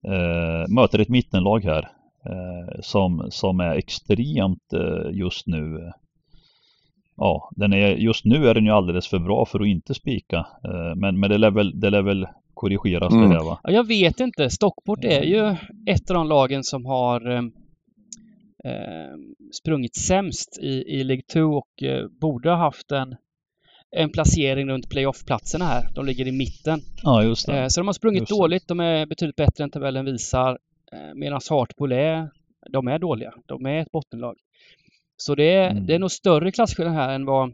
[0.09, 1.91] Eh, möter ett mittenlag här.
[2.27, 5.93] Eh, som, som är extremt eh, just nu.
[7.17, 10.37] Ja, den är, just nu är den ju alldeles för bra för att inte spika.
[10.37, 13.29] Eh, men, men det lär väl, det lär väl korrigeras mm.
[13.29, 13.61] det här va?
[13.63, 14.51] Ja, jag vet inte.
[14.51, 17.43] Stockport är ju ett av de lagen som har eh,
[18.65, 19.17] eh
[19.53, 23.17] sprungit sämst i, i League 2 och eh, borde ha haft en
[23.91, 25.89] en placering runt playoff-platserna här.
[25.95, 26.81] De ligger i mitten.
[27.03, 27.59] Ja, just det.
[27.59, 28.69] Eh, så de har sprungit dåligt.
[28.69, 30.59] De är betydligt bättre än tabellen visar.
[30.93, 32.31] Eh, medan Hartpool är,
[32.71, 33.35] de är dåliga.
[33.47, 34.37] De är ett bottenlag.
[35.17, 35.87] Så det är, mm.
[35.87, 37.53] det är nog större klasskillnad här än vad,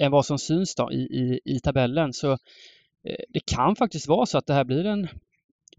[0.00, 2.12] än vad som syns då i, i, i tabellen.
[2.12, 2.38] Så
[3.28, 5.08] det kan faktiskt vara så att det här blir en,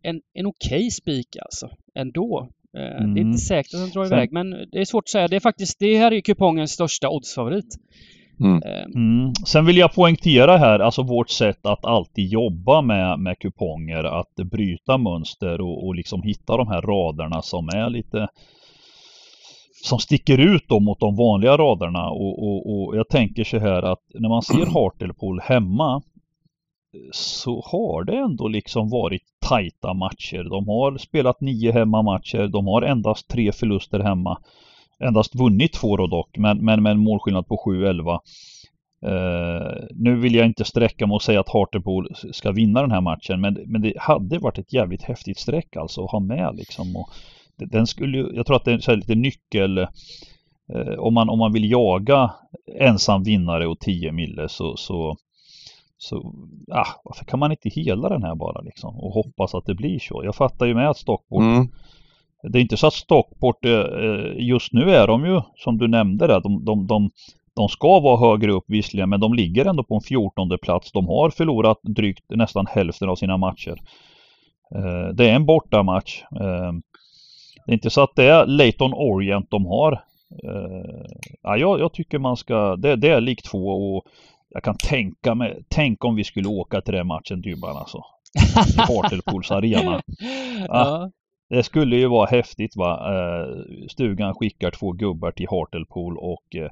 [0.02, 2.50] en, en okej okay spik alltså, ändå.
[2.78, 3.14] Mm.
[3.14, 3.38] Det är inte mm.
[3.38, 5.28] säkert att den drar iväg, men det är svårt att säga.
[5.28, 7.76] Det är faktiskt, det här är kupongens största oddsfavorit.
[8.40, 8.62] Mm.
[8.64, 8.92] Ehm.
[8.96, 9.34] Mm.
[9.46, 14.36] Sen vill jag poängtera här, alltså vårt sätt att alltid jobba med, med kuponger, att
[14.52, 18.28] bryta mönster och, och liksom hitta de här raderna som är lite
[19.84, 23.84] som sticker ut då mot de vanliga raderna och, och, och jag tänker så här
[23.84, 26.02] att när man ser Hartlepool hemma
[27.12, 30.43] så har det ändå liksom varit tajta matcher.
[30.49, 34.38] De har spelat nio hemmamatcher, de har endast tre förluster hemma
[35.01, 38.19] endast vunnit två då dock, men, men med en målskillnad på 7-11.
[39.06, 42.91] Uh, eh, nu vill jag inte sträcka mig och säga att Hartlepool ska vinna den
[42.91, 46.56] här matchen, men, men det hade varit ett jävligt häftigt streck alltså att ha med
[46.56, 46.95] liksom.
[46.95, 47.10] Och
[47.56, 51.71] den skulle, jag tror att det är lite nyckel uh, om, man, om man vill
[51.71, 52.32] jaga
[52.80, 55.17] ensam vinnare och 10 mille så, så
[56.02, 56.34] så
[56.72, 60.00] ah, varför kan man inte hela den här bara liksom och hoppas att det blir
[60.00, 60.22] så?
[60.24, 61.68] Jag fattar ju med att Stockport mm.
[62.44, 65.88] Det är inte så att Stockport, eh, eh, just nu är de ju som du
[65.88, 67.10] nämnde där, de, de, de,
[67.56, 70.92] de ska vara högre upp visserligen men de ligger ändå på en 14 plats.
[70.92, 73.78] De har förlorat drygt nästan hälften av sina matcher.
[74.76, 76.24] Eh, det är en bortamatch.
[77.66, 80.04] Det är inte så att det är Leighton Orient de har.
[81.44, 84.04] Ja, jag, jag tycker man ska, det, det är lik två och
[84.54, 88.04] jag kan tänka mig, tänk om vi skulle åka till den matchen Dybban alltså.
[88.78, 90.02] Hartlepols arena.
[90.68, 91.12] Ja.
[91.50, 93.14] Det skulle ju vara häftigt va.
[93.14, 96.70] Eh, stugan skickar två gubbar till Hartlepool och eh,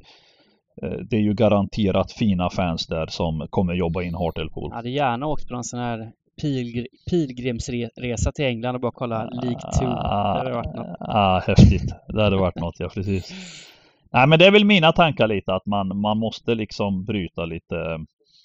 [0.81, 4.69] eh, det är ju garanterat fina fans där som kommer jobba in Hartlepool.
[4.69, 6.11] Jag hade gärna åkt på en sån här
[6.41, 9.85] pilgr pilgrimsresa till England och bara kolla League 2.
[9.85, 10.97] Det hade varit något.
[10.99, 11.93] Ah, häftigt.
[12.07, 13.33] Det hade varit något, ja precis.
[14.13, 17.75] Nej men det är väl mina tankar lite att man, man måste liksom bryta lite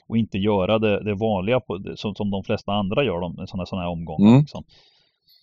[0.09, 3.67] och inte göra det, det vanliga på, som, som de flesta andra gör de, sådana,
[3.67, 4.29] sådana här omgångar.
[4.29, 4.41] Mm.
[4.41, 4.65] Liksom.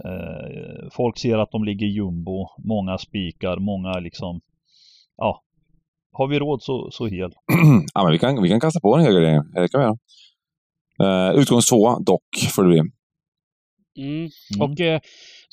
[0.04, 4.42] Eh, folk ser att de ligger jumbo, många spikar, många liksom,
[5.18, 5.42] ja,
[6.12, 7.32] har vi råd så, så hel.
[7.94, 9.54] ja, men vi, kan, vi kan kasta på en högergardering.
[9.54, 9.98] Det kan vi göra.
[11.04, 12.24] Uh, utgångs två, dock,
[12.56, 12.80] får det bli.
[12.80, 14.30] Mm.
[14.56, 14.62] Mm.
[14.62, 15.00] Och eh,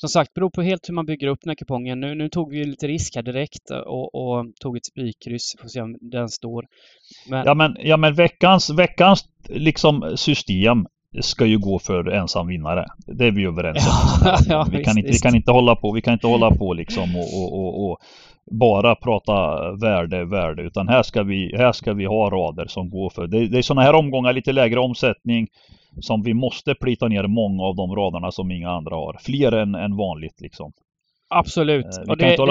[0.01, 1.99] som sagt, beror på helt hur man bygger upp den här kupongen.
[1.99, 5.55] Nu, nu tog vi lite risk här direkt och, och tog ett spikkryss.
[5.61, 6.65] Får se om den står.
[7.29, 7.45] Men...
[7.45, 10.85] Ja, men, ja, men veckans, veckans liksom system
[11.21, 12.85] ska ju gå för ensam vinnare.
[13.07, 14.31] Det är vi överens om.
[14.49, 17.15] ja, vi, kan inte, vi kan inte hålla på, vi kan inte hålla på liksom
[17.15, 17.97] och, och, och, och
[18.51, 19.33] bara prata
[19.71, 23.27] värde, värde, utan här ska vi, här ska vi ha rader som går för.
[23.27, 25.47] Det, det är sådana här omgångar, lite lägre omsättning
[26.01, 29.17] som vi måste plita ner många av de raderna som inga andra har.
[29.23, 30.71] Fler än, än vanligt liksom.
[31.29, 31.85] Absolut.
[31.85, 32.41] Eh, vi, kan inte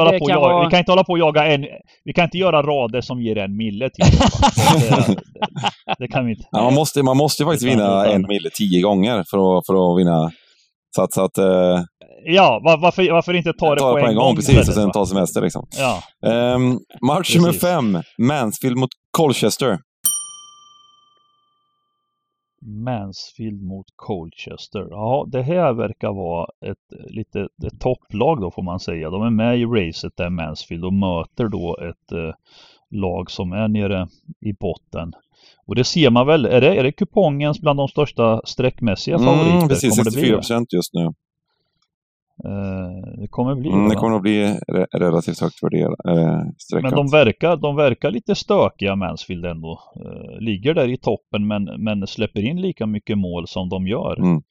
[0.00, 0.64] hålla, på jaga, vara...
[0.64, 1.66] vi kan inte hålla på och jaga en,
[2.04, 4.04] vi kan inte göra rader som ger en mille till.
[4.04, 6.44] det, det, det, kan vi inte.
[6.50, 9.98] Ja, man måste, man måste faktiskt vinna en mille tio gånger för att, för att
[9.98, 10.30] vinna.
[10.96, 11.84] Så att, så att uh...
[12.24, 14.24] Ja, var, varför, varför inte ta det ta på, på en gång?
[14.24, 15.66] gång precis, och sen ta semester liksom.
[15.78, 16.02] Ja.
[16.54, 19.78] Um, match nummer fem, Mansfield mot Colchester.
[22.68, 24.86] Mansfield mot Colchester.
[24.90, 29.10] Ja, det här verkar vara ett lite ett topplag då får man säga.
[29.10, 32.34] De är med i racet där Mansfield och möter då ett eh,
[32.90, 34.08] lag som är nere
[34.40, 35.12] i botten.
[35.66, 39.26] Och det ser man väl, är det, är det kupongens bland de största streckmässiga mm,
[39.26, 39.56] favoriter?
[39.56, 41.12] Mm, precis, 64 procent just nu.
[42.44, 43.94] Eh, det kommer bli mm, det.
[43.94, 45.98] kommer nog bli re relativt högt värderat.
[46.08, 49.80] Eh, men de verkar, de verkar lite stökiga Mansfield ändå.
[49.96, 54.18] Eh, ligger där i toppen men, men släpper in lika mycket mål som de gör.
[54.18, 54.42] Mm.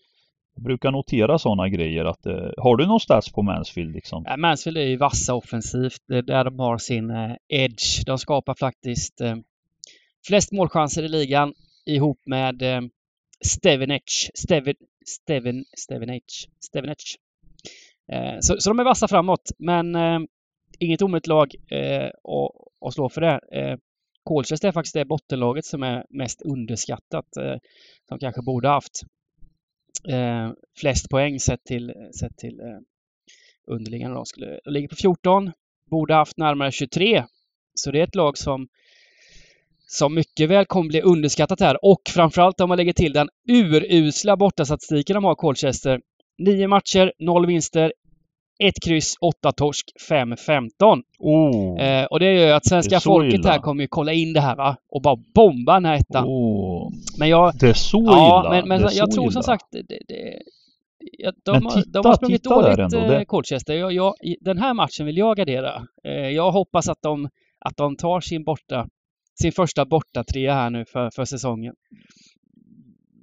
[0.55, 2.05] Jag brukar notera sådana grejer.
[2.05, 3.95] Att, eh, har du någon stats på Mansfield?
[3.95, 4.23] Liksom?
[4.25, 6.01] Ja, Mansfield är ju vassa offensivt.
[6.07, 8.05] Det är där de har sin eh, edge.
[8.05, 9.35] De skapar faktiskt eh,
[10.27, 11.53] flest målchanser i ligan
[11.85, 12.81] ihop med eh,
[13.45, 14.31] Stevenage.
[14.33, 16.47] Steven, Steven, Stevenage.
[16.59, 17.17] Stevenage.
[18.11, 20.19] Eh, så, så de är vassa framåt, men eh,
[20.79, 22.51] inget omöjligt lag eh, att,
[22.87, 23.39] att slå för det.
[23.51, 23.77] Eh,
[24.23, 27.37] Colchester är faktiskt det bottenlaget som är mest underskattat.
[27.37, 27.55] Eh,
[28.07, 29.01] som kanske borde haft
[30.09, 32.79] eh, flest poäng sett till, sett till eh,
[33.67, 34.15] underliggande.
[34.15, 34.27] lag.
[34.27, 35.51] skulle, de ligger på 14,
[35.91, 37.23] borde haft närmare 23.
[37.73, 38.67] Så det är ett lag som
[39.89, 44.37] som mycket väl kommer bli underskattat här och framförallt om man lägger till den urusla
[44.37, 46.01] bortastatistiken de har Colchester
[46.37, 47.93] Nio matcher, noll vinster,
[48.59, 51.03] ett kryss, åtta torsk, fem 15.
[51.19, 53.51] Oh, eh, och det gör ju att svenska folket illa.
[53.51, 54.77] här kommer ju kolla in det här va?
[54.89, 56.25] Och bara bomba den här ettan.
[56.27, 57.53] Oh, men jag...
[57.59, 58.49] Det är så ja, illa.
[58.49, 59.31] Men, men jag, jag tror illa.
[59.31, 60.39] som sagt det, det,
[61.45, 63.25] de, men titta, de har sprungit dåligt, ändå, det...
[63.25, 63.73] Colchester.
[63.73, 65.87] Jag, jag, den här matchen vill jag gardera.
[66.03, 68.87] Eh, jag hoppas att de, att de tar sin borta,
[69.41, 71.73] sin första borta trea här nu för, för säsongen.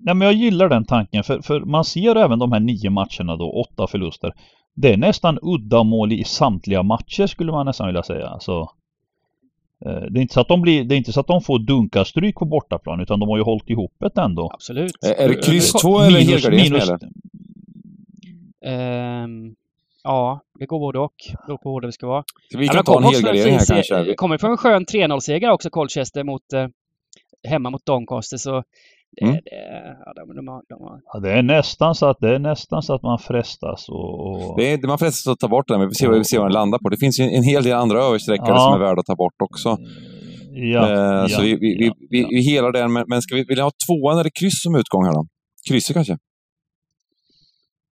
[0.04, 3.36] Nej, men jag gillar den tanken för, för man ser även de här nio matcherna
[3.36, 4.32] då, åtta förluster.
[4.74, 8.36] Det är nästan uddamål i samtliga matcher skulle man nästan vilja säga.
[8.40, 8.60] Så,
[9.86, 11.58] eh, det, är inte så att de blir, det är inte så att de får
[11.58, 14.50] dunka stryk på bortaplan utan de har ju hållit ihop det ändå.
[14.54, 14.92] Absolut.
[15.18, 16.90] Är, det kryss två eller helgardering minus,
[18.66, 19.54] um,
[20.04, 21.14] Ja, det går både och.
[21.46, 22.24] Beror på hur det ska vara.
[22.52, 24.14] Så vi kan ja, ta en helgardering här kanske.
[24.14, 26.66] Kommer från en skön 3-0-seger också, Colchester, mot, eh,
[27.48, 28.36] hemma mot Doncaster.
[28.36, 28.64] Så
[29.16, 29.34] det, mm.
[29.34, 32.94] det, ja, de, de, de, ja, det är nästan så att det är nästan så
[32.94, 34.50] att man frestas och...
[34.50, 34.58] och...
[34.58, 36.52] Det är, man frestas att ta bort den, men vi får se, vi vad den
[36.52, 36.88] landar på.
[36.88, 38.58] Det finns ju en hel del andra översträckare ja.
[38.58, 39.68] som är värda att ta bort också.
[39.68, 43.34] Mm, ja, eh, ja så vi, vi, ja, vi, vi, helar den, men, men ska
[43.34, 45.26] vi vilja ha tvåan eller kryss som utgång här då?
[45.68, 46.18] Krysset kanske?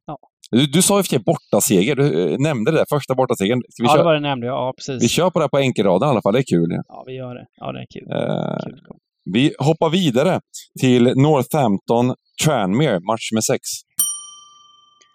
[0.06, 0.18] Ja.
[0.50, 1.96] Du, du sa och för bortaseger.
[1.96, 3.62] Du eh, nämnde det, första bortasegern.
[3.78, 3.98] ja, köra?
[3.98, 4.56] det var det nämnde jag.
[4.56, 5.02] Ja, precis.
[5.04, 6.32] Vi kör på det här på enkelraden i alla fall.
[6.32, 6.70] Det är kul.
[6.88, 7.46] Ja, vi gör det.
[7.56, 8.10] Ja, det är kul.
[8.10, 8.80] Eh, kul.
[9.24, 10.40] Vi hoppar vidare
[10.80, 13.60] till Northampton Tranmere, match med sex.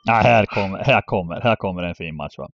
[0.03, 2.37] Ja, här, kommer, här, kommer, här kommer en fin match.
[2.37, 2.47] Va?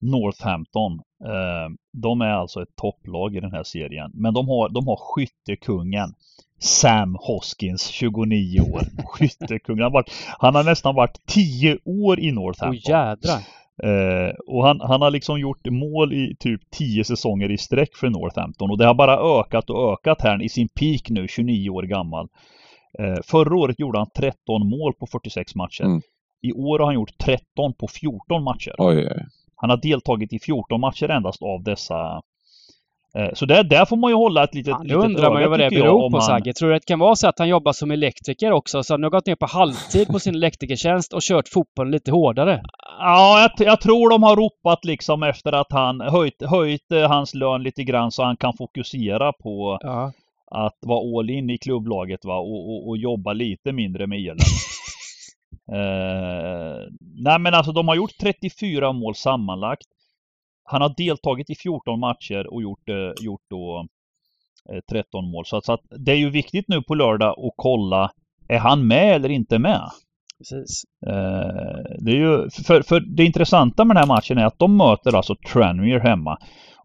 [0.00, 0.92] Northampton,
[1.24, 4.10] eh, de är alltså ett topplag i den här serien.
[4.14, 6.14] Men de har, de har skyttekungen
[6.60, 8.82] Sam Hoskins, 29 år.
[9.04, 9.82] Skyttekungen.
[9.82, 12.82] Han, varit, han har nästan varit 10 år i Northampton.
[12.84, 13.40] Åh jädrar.
[13.82, 18.10] Eh, och han, han har liksom gjort mål i typ 10 säsonger i sträck för
[18.10, 21.82] Northampton och det har bara ökat och ökat här i sin peak nu, 29 år
[21.82, 22.28] gammal.
[22.98, 24.36] Eh, förra året gjorde han 13
[24.68, 25.84] mål på 46 matcher.
[25.84, 26.00] Mm.
[26.42, 28.74] I år har han gjort 13 på 14 matcher.
[28.78, 29.26] Oj, oj.
[29.56, 32.22] Han har deltagit i 14 matcher endast av dessa
[33.34, 35.58] så där, där får man ju hålla ett litet, ja, litet undrar man ju vad
[35.58, 36.52] det beror på Sagge.
[36.52, 38.82] Tror du att det kan vara så att han jobbar som elektriker också?
[38.82, 42.62] Så han har gått ner på halvtid på sin elektrikertjänst och kört fotbollen lite hårdare?
[42.98, 47.34] Ja, jag, jag, tror de har ropat liksom efter att han höjt, höjt eh, hans
[47.34, 50.12] lön lite grann så han kan fokusera på ja.
[50.50, 52.38] att vara all in i klubblaget va?
[52.38, 54.38] Och, och, och jobba lite mindre med elen.
[55.72, 56.76] eh,
[57.24, 59.86] nej men alltså de har gjort 34 mål sammanlagt.
[60.70, 63.86] Han har deltagit i 14 matcher och gjort, eh, gjort då
[64.72, 65.46] eh, 13 mål.
[65.46, 68.10] Så att, så att det är ju viktigt nu på lördag att kolla,
[68.48, 69.90] är han med eller inte med?
[70.38, 70.84] Precis.
[71.06, 74.76] Eh, det är ju, för, för det intressanta med den här matchen är att de
[74.76, 76.38] möter alltså Tranmere hemma.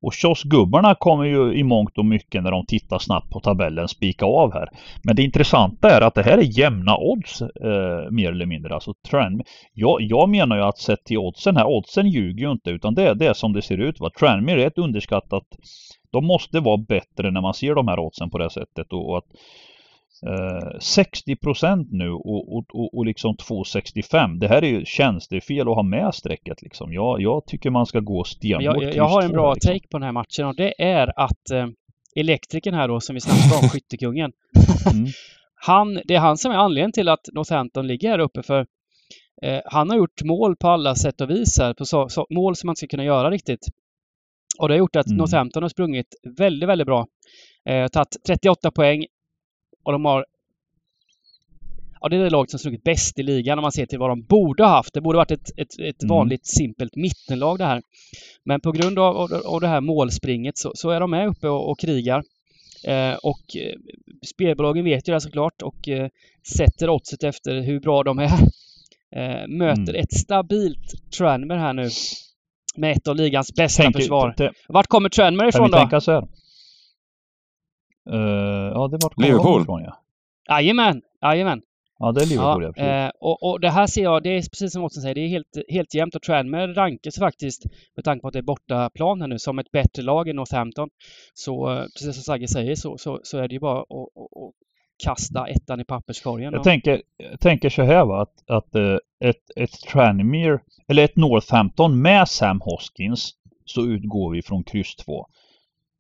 [0.04, 4.26] Och kioskgubbarna kommer ju i mångt och mycket när de tittar snabbt på tabellen spika
[4.26, 4.70] av här.
[5.04, 8.74] Men det intressanta är att det här är jämna odds eh, mer eller mindre.
[8.74, 9.42] Alltså trend.
[9.74, 13.14] Jag, jag menar ju att sett till oddsen här, oddsen ljuger ju inte utan det,
[13.14, 14.00] det är som det ser ut.
[14.00, 14.10] Va?
[14.20, 15.44] Tranmere är ett underskattat
[16.12, 19.18] de måste vara bättre när man ser de här oddsen på det sättet och, och
[19.18, 19.28] att
[20.22, 24.40] eh, 60% nu och, och, och, och liksom 2,65.
[24.40, 26.94] Det här är ju tjänstefel att ha med strecket liksom.
[26.94, 28.64] Jag, jag tycker man ska gå stenhårt.
[28.64, 29.74] Jag, jag, jag har en bra liksom.
[29.74, 31.68] take på den här matchen och det är att eh,
[32.16, 34.32] elektrikern här då som vi snackade om, skyttekungen.
[34.94, 35.08] Mm.
[35.56, 38.66] Han, det är han som är anledningen till att Northampton ligger här uppe för
[39.44, 42.56] eh, han har gjort mål på alla sätt och vis här, på så, så, mål
[42.56, 43.68] som man ska kunna göra riktigt.
[44.60, 45.18] Och det har gjort att Mm.
[45.18, 47.08] Northampton har sprungit väldigt, väldigt bra.
[47.70, 49.06] Eh, tagit 38 poäng
[49.84, 50.26] och de har
[52.02, 54.10] Ja, det är det laget som sprungit bäst i ligan om man ser till vad
[54.10, 54.94] de borde ha haft.
[54.94, 56.10] Det borde varit ett, ett, ett Mm.
[56.16, 57.82] vanligt simpelt mittenlag det här.
[58.46, 61.48] Men på grund av, av, av det här målspringet så, så är de med uppe
[61.48, 62.24] och, och krigar.
[62.88, 63.76] Eh, och eh,
[64.34, 66.08] spelbolagen vet ju det såklart och eh,
[66.58, 68.30] sätter oddset efter hur bra de är.
[69.16, 69.96] Eh, möter Mm.
[70.04, 71.90] ett stabilt Tranmere här nu.
[72.76, 74.34] Med ett av ligans bästa Tänk- försvar.
[74.68, 75.78] Vart kommer Tranmere Kan ifrån då?
[78.12, 78.18] Eh,
[78.74, 79.62] ja, det var Liverpool.
[79.62, 79.98] Ifrån, ja.
[80.50, 81.62] Jajamän, jajamän.
[82.00, 82.64] ja, det är Liverpool.
[82.64, 85.16] Ja, Ja, eh, och, och det här ser jag, det är precis som Watson säger,
[85.16, 87.64] det är helt, helt jämnt och Tranmere rankas faktiskt
[87.96, 90.90] med tanke på att det är bortaplan här nu som ett bättre lag än Northampton.
[91.34, 94.44] Så eh, precis som Sagge säger så, så, så är det ju bara att, att,
[94.44, 94.54] att
[95.04, 96.54] kasta ettan i papperskorgen.
[96.54, 98.98] Jag och- tänker, jag tänker så här va, att, att eh,
[99.30, 103.32] ett, ett Tranmere, eller ett Northampton med Sam Hoskins
[103.66, 105.28] så utgår vi från kryss 2.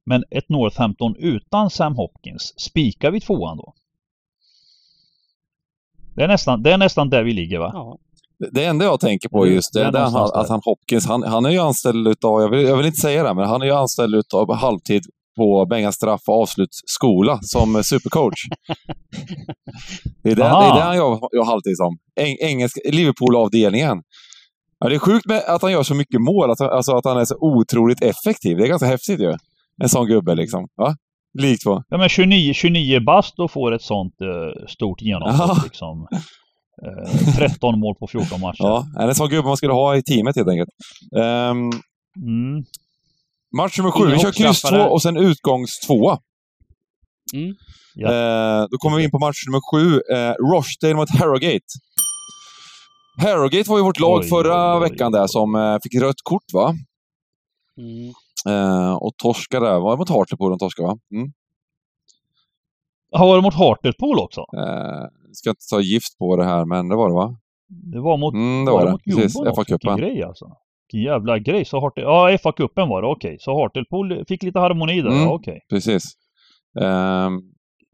[0.05, 3.73] Men ett Northampton utan Sam Hopkins, spikar vi tvåan då?
[6.15, 7.71] Det är nästan, det är nästan där vi ligger va?
[7.73, 7.97] Ja,
[8.51, 11.07] Det enda jag tänker på just det, det är det är han, att han Hopkins,
[11.07, 13.61] han, han är ju anställd utav, jag vill, jag vill inte säga det, men han
[13.61, 15.01] är ju anställd utav halvtid
[15.37, 18.39] på Bengan straff och avslutsskola som supercoach.
[20.23, 20.63] det, är det, det Aha.
[20.71, 21.97] är det han gör, gör halvtid som.
[22.19, 24.01] Eng, engelsk, Liverpool-avdelningen.
[24.79, 27.05] Ja, det är sjukt med att han gör så mycket mål, att, han- alltså att
[27.05, 28.57] han är så otroligt effektiv.
[28.57, 29.33] Det är ganska häftigt ju.
[29.83, 30.67] En sån gubbe liksom.
[30.75, 30.95] Va?
[31.39, 31.83] Likt va?
[31.89, 35.61] Ja men 29, 29 bast och får ett sånt eh, stort genombrott Ja.
[35.63, 36.07] liksom.
[36.85, 38.57] Eh, 13 mål på 14 matcher.
[38.63, 40.69] Ja, är det en sån gubbe man skulle ha i teamet helt enkelt.
[41.17, 41.69] Ehm,
[42.17, 42.63] Mm.
[43.57, 46.19] match nummer sju, vi kör kryss två och sen utgångstvåa.
[47.33, 47.55] Mm.
[47.95, 48.07] Ja.
[48.07, 50.01] Eh, då kommer vi in på match nummer sju.
[50.15, 51.65] Eh, Rochdale mot Harrogate.
[53.21, 55.29] Harrogate var ju vårt lag Oj, förra oj, oj, veckan där oj.
[55.29, 56.75] som eh, fick rött kort va?
[57.77, 58.13] mm.
[58.49, 59.79] Eh, och torskade där.
[59.79, 60.97] Var det mot Hartlepool de torskade va?
[61.13, 61.31] Mm.
[63.11, 64.41] Har du mot Hartlepool också?
[64.41, 67.35] Eh, ska inte ta gift på det här, men det var det va?
[67.93, 68.91] Det var mot, Mm, det var det.
[68.91, 69.35] mot Precis?
[69.35, 69.97] FA-cupen.
[69.97, 70.45] Grej alltså.
[70.91, 71.65] Vilken jävla grej.
[71.65, 72.03] Så Hartle...
[72.03, 73.37] Ja, FA-cupen var det, okej.
[73.39, 75.21] Så Hartlepool fick lite harmoni där, Mm.
[75.23, 75.59] ja, okej.
[75.69, 76.03] Precis.
[76.81, 77.39] Ehm,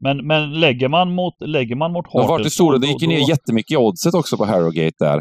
[0.02, 2.44] Men, men lägger man mot, lägger man mot de var Hartlepool...
[2.44, 5.18] det stora, det gick ju ner då- jättemycket i oddset också på Harrogate där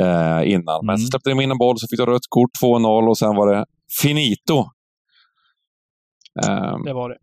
[0.00, 0.78] eh, innan.
[0.86, 0.98] Men Mm.
[0.98, 3.52] så släppte de in en boll, så fick de rött kort, 2-0 och sen var
[3.54, 3.64] det
[4.02, 4.64] finito.
[6.46, 7.18] Ehm, Det var det.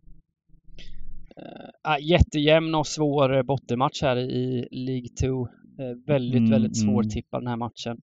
[1.88, 5.26] Uh, jättejämn och svår eh, bottenmatch här i League 2.
[5.26, 5.48] Uh,
[6.06, 7.22] väldigt, Mm, väldigt svår mm.
[7.30, 8.00] den här matchen.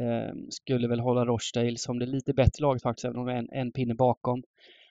[0.00, 3.36] Eh, skulle väl hålla Rochdale som det lite bättre laget faktiskt, även om det är
[3.36, 4.42] en, en pinne bakom.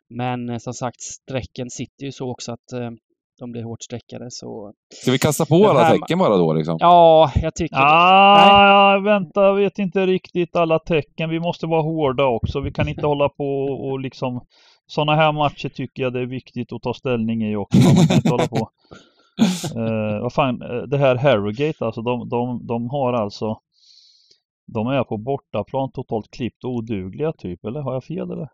[0.09, 2.91] Men eh, som sagt, strecken sitter ju så också att eh,
[3.39, 4.31] de blir hårt streckade.
[4.31, 6.77] Så ska vi kasta på alla här- tecken bara då liksom?
[6.79, 7.81] ja, jag tycker det.
[7.85, 11.29] Ah, vänta, jag vet inte riktigt alla tecken.
[11.29, 12.59] Vi måste vara hårda också.
[12.59, 14.45] Vi kan inte hålla på och, liksom...
[14.85, 17.77] Sådana här matcher tycker jag det är viktigt att ta ställning i också.
[17.77, 18.69] Man kan inte hålla på.
[19.75, 23.57] Eh, vad fan, eh, det här Harrogate alltså, de, de, de har alltså...
[24.73, 28.47] De är på bortaplan totalt klippt och odugliga typ, eller har jag fel eller?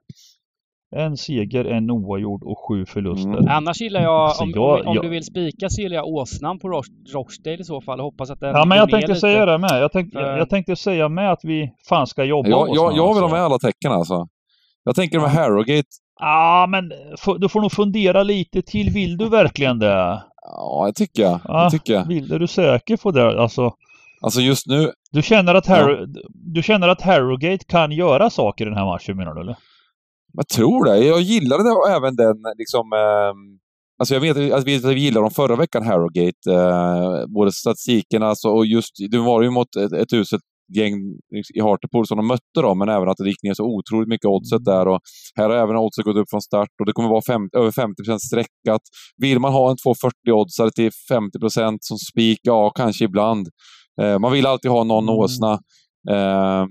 [0.95, 3.29] En seger, en oavgjord och sju förluster.
[3.37, 3.47] Mm.
[3.47, 6.07] Annars gillar jag, Alltså, om, jag- om, om jag- du vill spika så gillar jag
[6.07, 9.19] åsnan på Roch- Rochdale i så fall hoppas att den Ja men jag tänkte lite.
[9.19, 9.81] säga det med.
[9.81, 12.97] Jag tänkte, För- jag tänkte säga med att vi fan ska jobba Jag, oss jag,
[12.97, 14.27] jag vill ha med alla tecken alltså.
[14.83, 15.87] Jag tänker med Harrogate,
[16.21, 18.89] Ja, men f- du får nog fundera lite till.
[18.89, 20.21] Vill du verkligen det?
[20.41, 21.39] ja det tycker jag.
[21.47, 21.63] Ja.
[21.63, 22.05] Det tycker jag.
[22.07, 23.41] Vill, är du säker på det?
[23.41, 23.73] Alltså,
[24.21, 28.69] Alltså just nu, du känner att, Harro, du känner att Harrogate kan göra saker i
[28.69, 29.55] den här matchen menar du eller?
[30.33, 30.97] Jag tror det.
[31.05, 32.93] Jag gillade det, även den liksom...
[32.93, 33.59] ehm,
[33.99, 34.53] alltså jag vet att vi,
[34.85, 36.51] att vi gillade dem förra veckan, Harrogate.
[36.51, 38.93] Eh, både statistiken alltså, och just...
[39.11, 40.41] Det var ju mot ett, ett uselt
[40.77, 40.93] gäng
[41.55, 44.25] i Hartlepool som de mötte dem, men även att det gick ner så otroligt mycket
[44.25, 44.87] oddset där.
[44.87, 44.99] Och
[45.35, 48.17] här har även oddset gått upp från start och det kommer vara fem, över 50%
[48.17, 48.81] sträckat.
[49.17, 52.39] Vill man ha en 240-oddsare till 50% som spik?
[52.43, 53.47] Ja, kanske ibland.
[54.01, 55.15] Eh, man vill alltid ha någon Mm.
[55.15, 55.53] åsna.
[56.09, 56.65] Eh,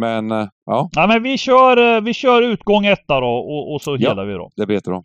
[0.00, 3.82] men, eh, ja, Ja men vi kör, eh, vi kör utgång etta då och, och
[3.82, 4.08] så Ja.
[4.08, 4.50] helar vi då.
[4.56, 5.02] det vet de.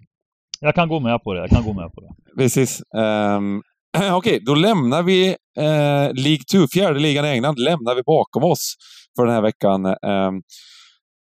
[0.61, 2.07] Jag kan gå med på det, jag kan gå med på det.
[2.41, 2.81] Precis.
[2.95, 3.61] Um,
[4.13, 5.27] Okej, då lämnar vi
[5.57, 8.75] eh, League 2, fjärde ligan i England, lämnar vi bakom oss
[9.15, 9.85] för den här veckan.
[9.85, 10.41] Ehm,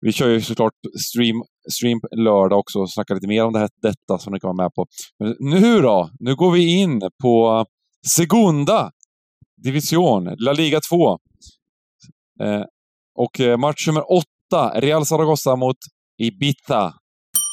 [0.01, 0.73] vi kör ju såklart
[1.12, 1.43] stream,
[1.73, 4.65] stream lördag också och snackar lite mer om det här, detta som ni kan vara
[4.65, 4.87] med på.
[5.19, 6.11] Men nu då?
[6.19, 7.65] Nu går vi in på
[8.09, 8.91] Segunda
[9.65, 11.11] Division, La Liga 2.
[12.43, 12.62] Eh,
[13.15, 15.77] och eh, match nummer åtta, Real Zaragoza mot
[16.19, 16.95] Ibiza.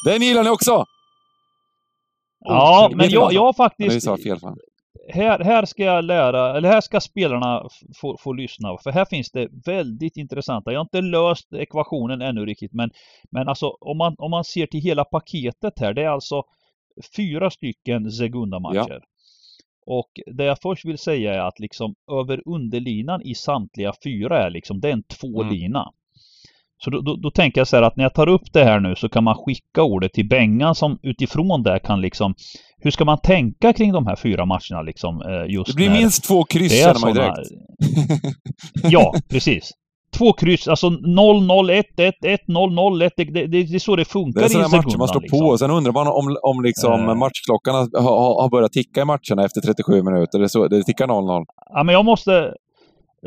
[0.06, 0.84] Den gillar ni också!
[2.44, 4.02] Ja, Vet men jag, jag faktiskt...
[4.02, 4.38] sa fel.
[4.38, 4.56] Fan.
[5.08, 7.68] Här, här ska jag lära, eller här ska spelarna
[8.00, 8.78] få, få lyssna.
[8.82, 10.72] För här finns det väldigt intressanta.
[10.72, 12.72] Jag har inte löst ekvationen ännu riktigt.
[12.72, 12.90] Men,
[13.30, 15.94] men alltså om man, om man ser till hela paketet här.
[15.94, 16.42] Det är alltså
[17.16, 19.00] fyra stycken Segunda-matcher.
[19.86, 24.50] Och det jag först vill säga är att liksom över underlinan i samtliga fyra är
[24.50, 25.92] liksom, det är en tvålina.
[26.84, 28.80] Så då, då, då tänker jag så här att när jag tar upp det här
[28.80, 32.34] nu så kan man skicka ordet till Bengan som utifrån det kan liksom
[32.78, 36.24] Hur ska man tänka kring de här fyra matcherna liksom eh, just Det blir minst
[36.24, 37.38] två kryss känner man direkt.
[38.82, 39.70] Ja, precis.
[40.18, 43.10] Två kryss, alltså 0-0, 1-1, 1-0, 0-1.
[43.16, 45.38] Det, det, det är så det funkar Det är i sådana matcher man liksom.
[45.40, 47.14] på och sen undrar man om, om liksom Eh.
[47.14, 50.38] matchklockan har, har, börjat ticka i matcherna efter 37 minuter.
[50.38, 51.44] Det, är så, det tickar 0-0.
[51.70, 52.54] Ja, men jag måste...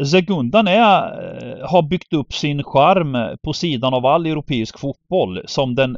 [0.05, 5.75] Segundan är, eh, har byggt upp sin charm på sidan av all europeisk fotboll som
[5.75, 5.97] den,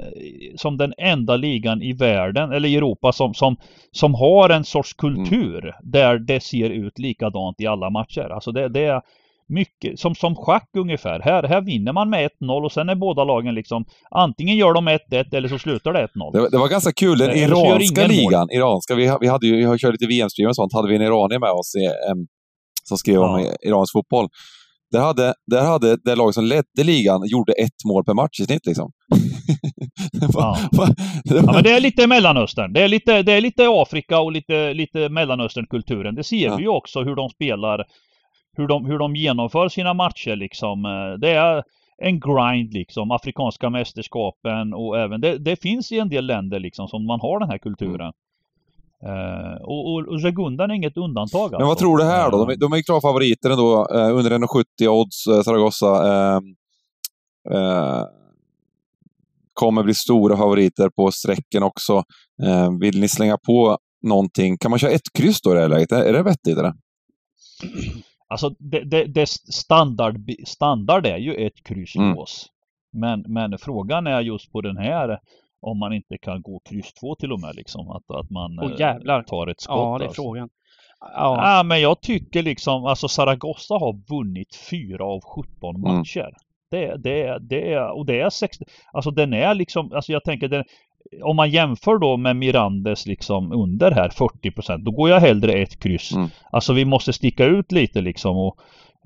[0.55, 3.55] som den enda ligan i världen, eller i Europa, som, som,
[3.91, 8.29] som har en sorts kultur där det ser ut likadant i alla matcher.
[8.33, 9.01] Alltså det, det är
[9.49, 11.19] mycket, som, som schack ungefär.
[11.19, 14.89] Här, här vinner man med 1-0 och sen är båda lagen liksom antingen gör de
[14.89, 16.33] 1-1 eller så slutar det 1-0.
[16.33, 17.17] Det, det var ganska kul.
[17.17, 18.09] Den Eh, iranska mål.
[18.11, 20.95] ligan, iranska, vi, vi hade ju, vi har kört lite VM-stream och sånt, hade vi
[20.95, 22.17] en iranier med oss i, em,
[22.83, 23.55] som skrev om Ja.
[23.69, 24.27] iransk fotboll.
[24.91, 28.45] Där hade, där hade det lag som ledde ligan gjorde ett mål per match i
[28.45, 28.91] snitt liksom.
[30.33, 30.57] Ja.
[31.25, 32.73] Ja men det är lite Mellanöstern.
[32.73, 36.15] Det är lite, det är lite Afrika och lite, lite Mellanösternkulturen.
[36.15, 36.55] Det ser Ja.
[36.55, 37.83] vi ju också hur de spelar.
[38.57, 40.85] Hur de, hur de genomför sina matcher liksom.
[40.85, 41.63] Eh, Det är
[41.97, 43.11] en grind liksom.
[43.11, 47.39] Afrikanska mästerskapen och även det, det finns i en del länder liksom som man har
[47.39, 48.13] den här kulturen.
[49.03, 51.57] Eh, och, och, och Segundan är inget undantag alltså.
[51.59, 52.45] Men vad tror du här då?
[52.45, 53.87] De, är- de är ju klara favoriter ändå.
[53.93, 55.87] Eh, under 1,70 odds, eh, Zaragoza.
[56.07, 56.39] Eh,
[57.57, 58.03] eh,
[59.53, 62.03] kommer bli stora favoriter på sträcken också.
[62.43, 64.57] Eh, vill ni slänga på någonting?
[64.57, 65.91] Kan man köra ett kryss då i det här läget?
[65.91, 66.73] Är är det vettigt eller?
[68.29, 72.17] Alltså det, det, det standard, standard är ju ett kryss i Mm.
[72.17, 72.47] oss.
[72.91, 75.19] Men, men frågan är just på den här
[75.61, 77.89] om man inte kan gå kryss 2 till och med liksom.
[77.91, 79.23] Att, att man jävlar.
[79.23, 79.75] tar ett skott.
[79.77, 80.21] Ja, det är alltså.
[80.21, 80.49] frågan.
[80.99, 85.81] Ja, Ja, men jag tycker liksom, alltså Zaragoza har vunnit fyra av 17 Mm.
[85.97, 86.31] matcher.
[86.71, 90.47] Det, det, det är, och det är 60, alltså den är liksom, alltså jag tänker
[90.47, 90.63] den,
[91.23, 95.79] om man jämför då med Mirandes liksom under här 40% då går jag hellre ett
[95.79, 96.11] kryss.
[96.11, 96.29] Mm.
[96.51, 98.59] Alltså vi måste sticka ut lite liksom och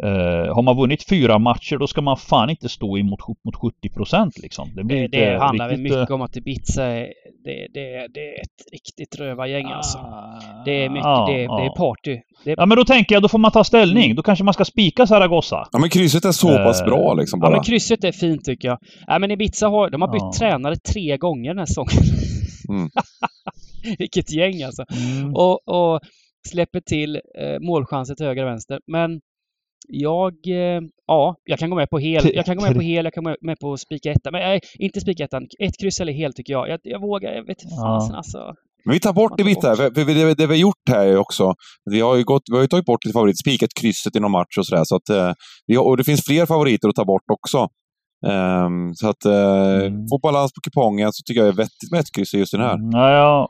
[0.04, 4.42] eh, har man vunnit fyra matcher då ska man fan inte stå emot mot 70
[4.42, 4.70] liksom.
[4.76, 7.08] Det, blir det, det handlar väl riktigt, eh, mycket om att Ibiza är,
[7.46, 9.98] det, det, det är ett riktigt rövargäng alltså.
[9.98, 11.74] Ah, Det är mycket, ja, det, det är ja.
[11.78, 12.20] party.
[12.46, 14.04] Det, Ja men då tänker jag, då får man ta ställning.
[14.06, 14.16] Mm.
[14.16, 15.68] Då kanske man ska spika Zaragoza.
[15.72, 17.52] Ja, men krysset är så pass Eh, bra liksom ja bara.
[17.52, 18.78] men krysset är fint tycker jag.
[19.08, 20.32] Ja men Ibiza har, de har bytt Ja.
[20.40, 22.04] tränare tre gånger den här säsongen.
[22.70, 22.90] Mm.
[24.00, 24.84] Vilket gäng alltså.
[25.20, 25.36] Mm.
[25.36, 26.00] Och, och
[26.48, 28.80] släpper till eh, målchanser till höger och vänster.
[28.88, 29.20] Men
[29.88, 32.32] jag, eh, ja, jag kan gå med på hel.
[32.36, 34.32] Jag kan gå med på hel, jag kan gå med- på spika etta.
[34.32, 35.44] Men nej, inte spika ettan.
[35.60, 36.70] Ett kryss eller hel tycker jag.
[36.70, 38.00] Jag, jag vågar, jag vet inte Ja.
[38.00, 38.54] fasen alltså.
[38.86, 39.76] Men vi tar bort det bitta.
[39.76, 41.54] För, för det, det vi har gjort här är också,
[41.92, 44.32] vi har ju, gått, vi har ju tagit bort lite favoriter, spikat krysset i någon
[44.32, 44.84] match och sådär.
[44.86, 45.32] Så att, eh,
[45.68, 47.68] vi har, och det finns fler favoriter att ta bort också.
[48.28, 50.08] Ehm, så att eh, Mm.
[50.08, 52.62] få balans på kupongen så tycker jag är vettigt med ett kryss i just den
[52.62, 52.74] här.
[52.74, 53.50] Mm, Ja, ja.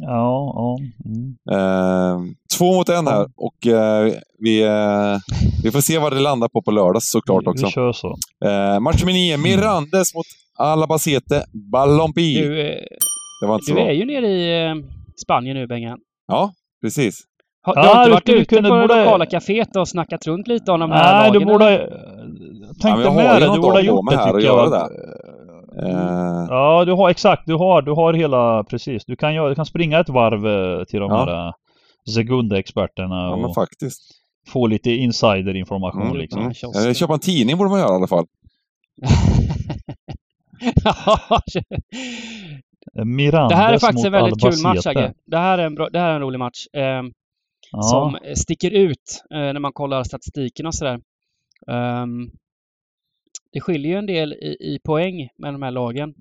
[0.00, 0.76] Ja, ja.
[1.04, 1.36] Mm.
[1.60, 5.16] Ehm, två mot en här och eh, vi, eh,
[5.62, 7.66] vi får se vad det landar på på lördag såklart Vi- också.
[7.66, 8.14] Vi kör så.
[8.44, 10.26] Eh, match nummer nio, Mirandes mot
[10.58, 12.34] Alabacete Ballonpi.
[12.34, 12.74] Du, eh,
[13.40, 14.74] Det var inte så du är ju nere i eh,
[15.24, 15.98] Spanien nu Bengan.
[16.28, 16.50] Ja,
[16.82, 17.14] precis.
[17.62, 20.26] Har, Ja, du har inte du varit ute på det borde- lokala kaféet och snackat
[20.26, 21.48] runt lite om de här Nej, du lagen?
[21.52, 21.64] borde...
[21.66, 21.80] eller?
[21.80, 23.54] Jag Ja, men tänkte jag har med det.
[23.54, 24.72] Du borde ha gjort det tycker jag.
[25.82, 27.42] Eh, Ja, du har exakt.
[27.46, 28.64] Du har, du har hela...
[28.64, 29.04] Precis.
[29.04, 31.16] Du kan, du kan springa ett varv eh, till de Ja.
[31.24, 31.52] här eh,
[32.14, 33.14] Segunda-experterna.
[33.16, 34.02] ja, men och faktiskt.
[34.48, 36.40] få lite insiderinformation Mm, liksom.
[36.40, 36.54] mm.
[36.54, 36.88] kiosken.
[36.88, 38.26] Eh, Köpa en tidning borde man göra i alla fall.
[43.04, 44.86] Mirandes det här är faktiskt en väldigt kul match.
[44.86, 45.12] Agge.
[45.26, 46.66] Det här är en, bra, det här är en rolig match.
[46.72, 47.12] ehm,
[47.72, 47.82] Ja.
[47.82, 51.00] Som sticker ut eh, när man kollar statistiken och sådär.
[51.70, 52.30] Ehm,
[53.56, 56.14] det skiljer ju en del i, i poäng med de här lagen.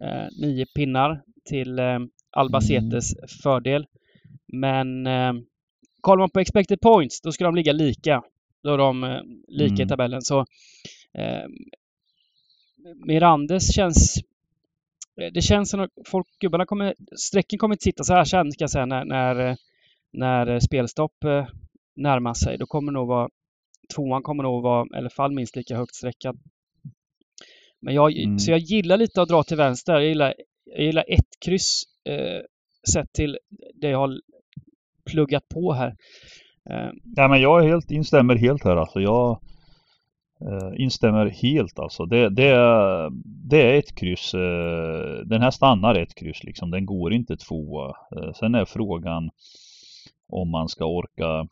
[0.00, 1.98] Eh, nio pinnar till eh,
[2.30, 3.86] Albacetes fördel.
[4.46, 5.32] Men eh,
[6.00, 8.22] kollar man på expected points, då ska de ligga lika.
[8.62, 9.88] Då är de eh, lika i Mm.
[9.88, 10.22] tabellen.
[10.22, 10.40] Så
[11.14, 11.44] eh,
[13.06, 14.16] Mirandes känns...
[15.20, 16.94] eh, Det känns som att folk, gubbarna kommer...
[17.16, 19.56] Strecken kommer inte sitta så här sen, ska jag säga, när, när, eh,
[20.12, 21.16] när spelstopp
[21.96, 22.58] närmar sig.
[22.58, 23.28] Då kommer nog vara...
[23.94, 26.38] Tvåan kommer nog vara alla fall minst lika högt streckad.
[27.80, 28.38] Men jag, Mm.
[28.38, 29.92] Så jag gillar lite att dra till vänster.
[29.92, 32.42] Jag gillar, jag gillar ett kryss eh,
[32.92, 33.38] sett till
[33.74, 34.20] det jag har
[35.10, 35.96] pluggat på här.
[36.70, 39.00] Eh, Ja, men jag helt, instämmer helt här alltså.
[39.00, 39.40] Jag
[40.40, 42.06] eh, instämmer helt alltså.
[42.06, 43.10] Det, det, är,
[43.50, 44.34] det är ett kryss.
[44.34, 46.70] Eh, den här stannar ett kryss liksom.
[46.70, 47.96] Den går inte tvåa.
[48.16, 49.30] Eh, sen är frågan
[50.28, 51.48] om man ska orka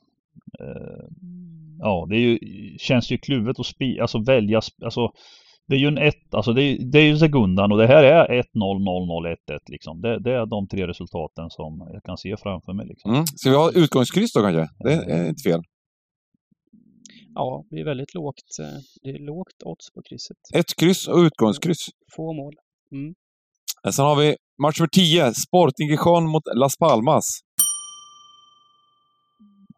[1.78, 2.38] Ja, det är ju,
[2.78, 5.10] känns ju kluvet att spi, alltså välja, alltså
[5.68, 8.04] det är ju en ett, alltså det är, det är ju sekundan och det här
[8.04, 10.00] är 1-0, 0-0, 1-1 liksom.
[10.00, 13.10] Det, det är de tre resultaten som jag kan se framför mig liksom.
[13.12, 13.26] Mm.
[13.26, 14.68] Ska vi ha utgångskryss då kanske?
[14.78, 15.60] Det är inte fel.
[17.34, 18.42] ja, det är väldigt lågt.
[18.60, 20.36] eh, Det är lågt odds på krysset.
[20.54, 21.86] Ett kryss och utgångskryss.
[22.16, 22.54] Få mål.
[23.86, 27.24] Eh, Sen har vi match för 10, Sporting Gijon mot Las Palmas.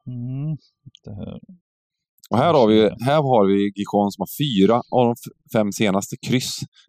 [0.07, 0.57] Mm,
[1.05, 1.39] det här.
[2.31, 5.15] Och här har vi, här har vi Gijon som har fyra av de
[5.59, 6.59] fem senaste kryss.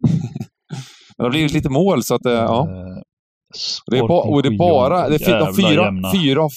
[1.18, 2.68] Men det har blivit lite mål så att, eh, ja.
[2.68, 3.02] Eh,
[3.90, 5.92] Det är, ba, och det är bara, det är de fyra,
[6.22, 6.48] fyra,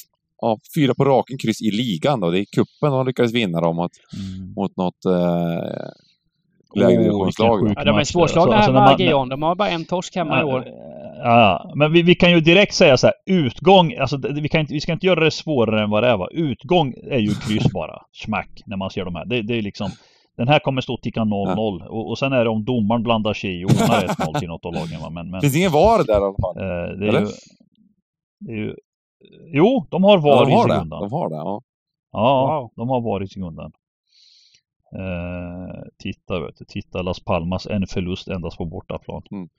[0.42, 2.30] ja, fyra på raken kryss i ligan då.
[2.32, 4.54] Det är kuppen de lyckades vinna då mot, Mm.
[4.54, 5.90] mot något eh,
[6.76, 7.74] lägre divisionslag.
[7.76, 9.30] Ja, de är svårslagna Alltså, här med man- Agion.
[9.30, 10.66] De har bara en torsk hemma i år.
[11.24, 14.62] Ja, men vi, vi kan ju direkt säga så här, utgång, alltså det- vi, kan
[14.62, 16.28] inte, vi ska inte göra det svårare än vad det är va.
[16.32, 19.26] Utgång är ju kryss bara, smack, när man ser de här.
[19.26, 19.90] Det, det är liksom,
[20.38, 23.62] den här kommer stå ticka 0-0 och, och sen är det om domaren blandar sig
[23.62, 24.02] i och ordnar
[24.34, 25.10] 1-0 till något av lagen va.
[25.10, 26.58] Men, men Finns ingen VAR där i alla fall?
[26.58, 27.28] eh, det är ju,
[28.40, 28.76] det är ju...
[29.54, 30.74] Jo, de har Ja, VAR de i har det.
[30.90, 31.62] De har det, ja.
[32.12, 32.72] Ja, Wow.
[32.76, 33.72] de har varit i sekundan.
[34.96, 36.66] Eh, titta, vet du.
[36.66, 39.22] Titta Las Palmas, en förlust endast på bortaplan.
[39.32, 39.50] Mm.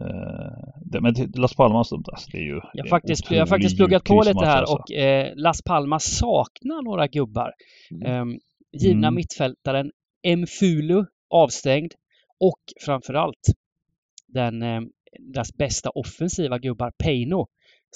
[0.00, 2.60] Eh, men Las Palmas, alltså, det är ju...
[2.72, 4.74] Jag faktiskt, jag har faktiskt pluggat på lite här alltså.
[4.74, 7.52] och eh, Las Palmas saknar några gubbar.
[7.90, 8.06] Mm.
[8.12, 8.38] Ehm,
[8.72, 9.14] givna Mm.
[9.14, 9.90] mittfältaren
[10.36, 11.92] Mfulu avstängd
[12.40, 13.46] och framförallt
[14.26, 14.80] den, eh,
[15.32, 17.46] deras bästa offensiva gubbar Peino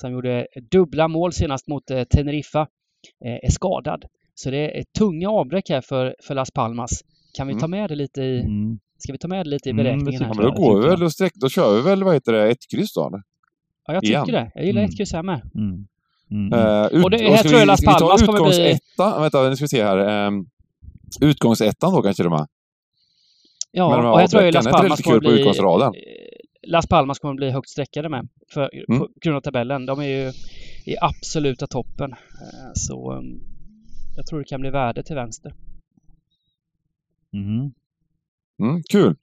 [0.00, 2.61] som gjorde dubbla mål senast mot eh, Teneriffa
[3.24, 4.05] eh, är skadad.
[4.34, 6.90] Så det är tunga avbräck här för, för Las Palmas.
[7.36, 7.61] Kan vi Mm.
[7.61, 8.78] ta med det lite i, Mm.
[9.03, 10.34] Ska vi ta med lite i Mm, beräkningen tycker här?
[10.34, 12.70] Då jag går vi väl och sträck, då kör vi väl, vad heter det, ett
[12.70, 13.07] kryss då?
[13.07, 13.22] eller?
[13.86, 14.26] Ja, jag tycker igen.
[14.32, 14.50] det.
[14.55, 14.90] Jag gillar Mm.
[14.90, 15.40] ett kryss här med.
[15.55, 15.86] Mm.
[16.30, 16.53] Mm.
[16.53, 18.78] Eh, ut, Och det- och här tror jag Las Palmas kommer bli-?
[19.20, 20.26] Vänta, nu ska vi se här.
[20.26, 20.46] Um,
[21.20, 22.46] utgångsettan då kanske de är?
[23.72, 25.42] Ja, Men de här och jag tror avbräcken, Las Palmas kommer bli...
[25.42, 28.28] eh, Las Palmas kommer bli högt streckade med.
[28.53, 29.00] För, Mm.
[29.00, 29.86] På grund av tabellen.
[29.86, 30.32] De är ju
[30.92, 32.12] i absoluta toppen.
[32.12, 32.18] Eh,
[32.74, 33.40] Så um,
[34.16, 35.55] jag tror det kan bli värde till vänster.
[37.34, 37.72] Mm.
[38.62, 39.16] Mm, kul.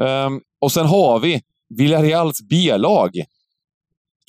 [0.00, 1.40] Ehm, och sen har vi
[1.78, 3.10] Villareals B-lag.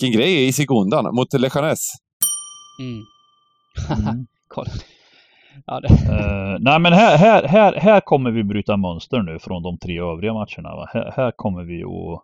[0.02, 1.80] Vilken grej i sekundan mot Leganes.
[2.82, 3.04] Mm.
[4.08, 4.28] Mm.
[4.48, 4.72] Kolla.
[5.66, 9.64] Ja, det, Eh, nej men här, här, här, här kommer vi bryta mönster nu från
[9.64, 10.76] de tre övriga matcherna.
[10.76, 10.90] Va?
[10.94, 12.24] Här, här kommer vi att...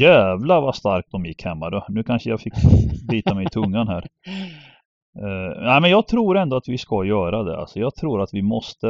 [0.00, 1.86] Jävlar vad starkt de gick hemma då.
[1.88, 2.54] Nu kanske jag fick
[3.08, 4.06] bita mig i tungan här.
[5.16, 7.56] Eh, nej men jag tror ändå att vi ska göra det.
[7.56, 8.86] Alltså, jag tror att vi måste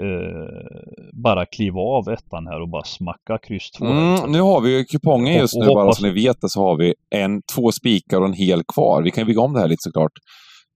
[0.00, 3.84] eh, bara kliva av ettan här och bara smacka kryss två.
[3.86, 6.40] Mm, nu har vi ju kupongen just Och- nu, och bara hoppas- så ni vet
[6.40, 9.02] det, så har vi en, två spikar och en hel kvar.
[9.02, 10.12] Vi kan ju bygga om det här lite såklart.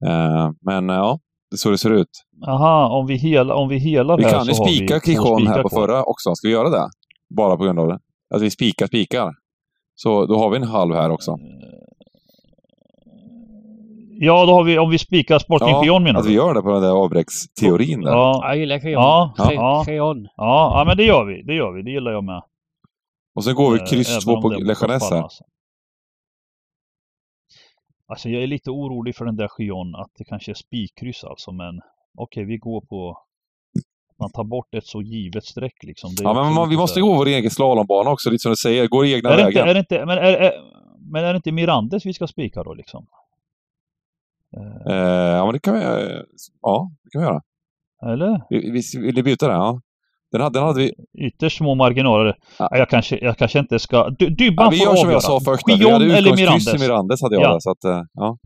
[0.06, 1.18] Ehm, men eh, ja,
[1.50, 2.08] det är så det ser ut.
[2.48, 5.80] Aha, om vi, hela, om vi helar Vi kan ju spika spikar här på kvar.
[5.86, 6.34] förra också.
[6.34, 6.88] Ska vi göra det?
[7.36, 7.98] Bara på grund av det.
[8.34, 9.30] Att vi spikar spikar.
[9.94, 11.36] Så då har vi en halv här också.
[14.24, 16.30] Ja, då har vi, om vi spikar Sporting Gion menar att du?
[16.30, 18.10] vi gör det på den där avbräcksteorin där.
[18.10, 18.92] Ja, jag gillar Cheon.
[18.92, 19.84] Ja, ja.
[19.86, 21.42] Ja, ja, men det gör vi.
[21.42, 21.82] Det gör vi.
[21.82, 22.42] Det gillar jag med.
[23.34, 25.10] Och sen går vi Eh, kryss två på Leganes här.
[25.10, 25.38] Palmas.
[28.08, 31.52] Alltså jag är lite orolig för den där Gion att det kanske är spikkryss alltså
[31.52, 31.80] men
[32.18, 33.18] okej vi går på
[34.18, 36.10] man tar bort ett så givet streck liksom.
[36.22, 38.88] Ja, men man, vi måste gå vår egen slalombana också, lite som du säger.
[38.88, 39.68] Går egna är det inte, vägen.
[39.68, 40.52] är det inte, men, är, är,
[41.12, 43.06] men är det inte Mirandes vi ska spika då liksom?
[44.56, 46.20] Eh, Eh, ja, men det kan vi, eh,
[46.62, 47.40] ja, det kan vi göra.
[48.12, 48.40] Eller?
[48.50, 49.56] Vi, vi, vill ni byta den?
[49.56, 49.80] Ja.
[50.32, 50.92] Den hade, den hade vi...
[51.26, 52.36] Ytterst små marginaler.
[52.58, 52.68] Ja.
[52.70, 54.08] Jag, kanske, jag kanske inte ska...
[54.18, 55.12] Du, Dybban Ja, vi får gör som avgöra.
[55.12, 55.66] jag sa först.
[55.66, 55.76] där.
[55.78, 57.52] Vi hade utgångskryss i Mirandes hade jag Ja.
[57.52, 58.36] där, så att, eh, ja.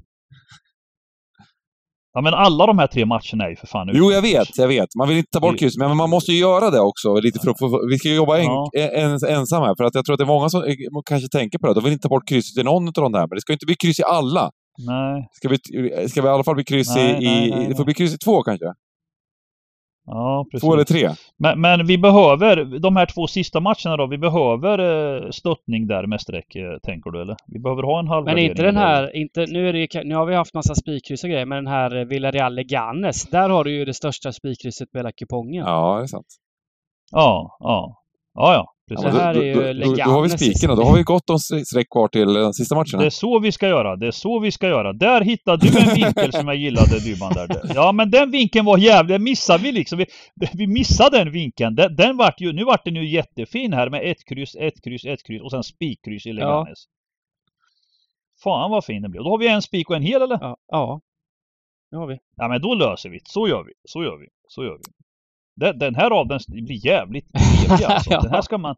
[2.12, 4.68] Ja men alla de här tre matcherna är ju för fan Jo, jag vet, jag
[4.68, 4.88] vet.
[4.98, 7.14] Man vill inte ta bort kryss, men man måste ju göra det också.
[7.20, 8.70] Lite för att få, vi ska jobba en, Ja.
[8.74, 10.62] en, ensam här, för att jag tror att det är många som
[11.08, 11.74] kanske tänker på det.
[11.74, 13.66] De vill inte ta bort krysset i någon av de där, men det ska inte
[13.66, 14.50] bli kryss i alla.
[14.78, 15.28] Nej.
[15.32, 15.58] Ska vi,
[16.08, 17.24] ska vi i alla fall bli kryss Nej, i...
[17.24, 18.66] nej, i nej, det får bli kryss i två kanske?
[20.08, 20.60] Ja, precis.
[20.66, 21.10] Två eller tre?
[21.38, 24.78] Men, men vi behöver, de här två sista matcherna då, vi behöver
[25.24, 27.36] eh, stöttning där med streck, eh, tänker du eller?
[27.46, 28.50] Vi behöver ha en Men halvvärdering.
[28.50, 31.30] inte den här, inte, nu, är det, ju- nu har vi haft massa spikkryss och
[31.30, 34.98] grejer, men den här eh, Villarreal Leganes, där har du ju det största spikkrysset på
[34.98, 35.64] hela kupongen.
[35.66, 36.26] Ja, det är sant.
[37.12, 38.02] Ja, ja.
[38.34, 38.72] Ja, ja.
[38.88, 40.96] Ja, men här då, är ju då, då, då har vi spiken och då har
[40.96, 42.98] vi gott om streck kvar till de sista matcherna.
[42.98, 43.96] Det är så vi ska göra.
[43.96, 44.92] Det är så vi ska göra.
[44.92, 47.48] Där hittade du en vinkel som jag gillade Dybban där.
[47.74, 49.14] Ja men den vinkeln var jävlig.
[49.14, 49.98] Den missade vi liksom.
[49.98, 50.06] Vi,
[50.52, 51.74] vi missade den vinkeln.
[51.74, 55.04] Den, den vart ju, nu vart den ju jättefin här med ett kryss, ett kryss,
[55.04, 56.84] ett kryss och sen spikkryss i Leganes.
[58.42, 59.22] Fan vad fin den blev.
[59.22, 60.38] Då har vi en spik och en hel eller?
[60.40, 61.00] Ja, ja.
[61.90, 62.18] det har vi.
[62.36, 63.28] Ja men då löser vi det.
[63.28, 63.72] Så gör vi.
[63.88, 64.26] Så gör vi.
[64.48, 65.05] Så gör vi.
[65.56, 67.26] Den, den här raden blir jävligt
[67.66, 68.10] trevlig alltså.
[68.10, 68.74] Den här ska man...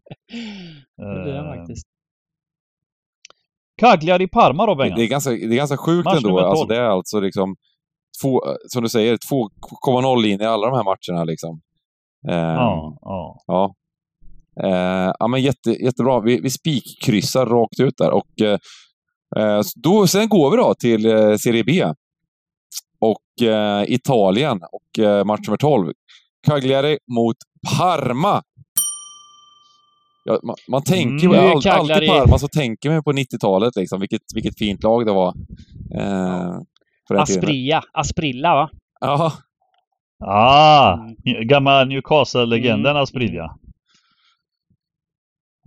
[0.97, 1.87] Det blir den Eh, faktiskt.
[3.81, 4.99] Cagliari Parma då Det, Bengan?
[4.99, 6.39] det, är ganska, det är ganska sjukt Match ändå.
[6.39, 6.69] Alltså, 12.
[6.69, 7.57] det är alltså liksom,
[8.23, 9.17] två, som du säger,
[9.83, 11.25] 2,0 in i alla de här matcherna.
[11.25, 11.61] Liksom.
[12.29, 13.37] Ehm, Ja, ja.
[13.47, 13.75] Ja.
[14.65, 16.21] Eh, ja, men jätte, jättebra.
[16.21, 18.11] Vi, vi spikkryssar rakt ut där.
[18.11, 18.59] Och, eh,
[19.37, 21.85] eh, då, sen går vi då till eh, Serie B.
[23.01, 25.93] Och eh, Italien och eh, match nummer 12.
[26.47, 27.37] Cagliari mot
[27.79, 28.43] Parma.
[30.25, 31.39] Ja, man, man tänker Mm.
[31.39, 34.01] all, alltid Parma så tänker man på 90-talet liksom.
[34.01, 35.35] Vilket, vilket fint lag det var.
[35.95, 36.59] Eh.
[37.21, 38.71] Aspria, Asprilla va?
[39.01, 39.33] Ja,
[40.25, 41.47] Ah, Mm.
[41.49, 43.03] Gamla Newcastle-legenden Mm.
[43.03, 43.45] Asprilla.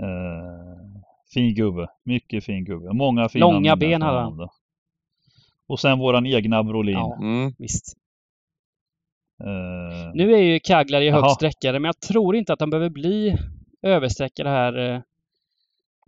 [0.01, 1.01] Eh,
[1.33, 1.87] fin gubbe.
[2.05, 2.93] Mycket fin gubbe.
[2.93, 4.49] Många fina Långa ben hade då.
[5.67, 6.93] Och sen våran egna Brolin.
[6.93, 7.53] Ja, mm.
[7.57, 7.97] visst.
[9.45, 11.21] Eh, Nu är ju Cagliari Jaha.
[11.21, 13.37] högt sträckade, men jag tror inte att de behöver bli
[13.81, 14.77] översträckade här.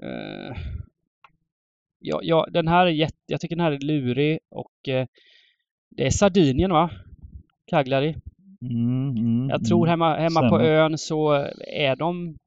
[0.03, 0.57] eh.
[1.99, 5.07] ja, ja, den här är jätte, jag tycker den här är lurig och eh,
[5.89, 6.89] det är Sardinien va?
[7.67, 8.15] Cagliari.
[8.61, 9.89] mm, mm, Jag tror mm.
[9.89, 11.31] hemma, hemma på ön så
[11.67, 12.37] är de,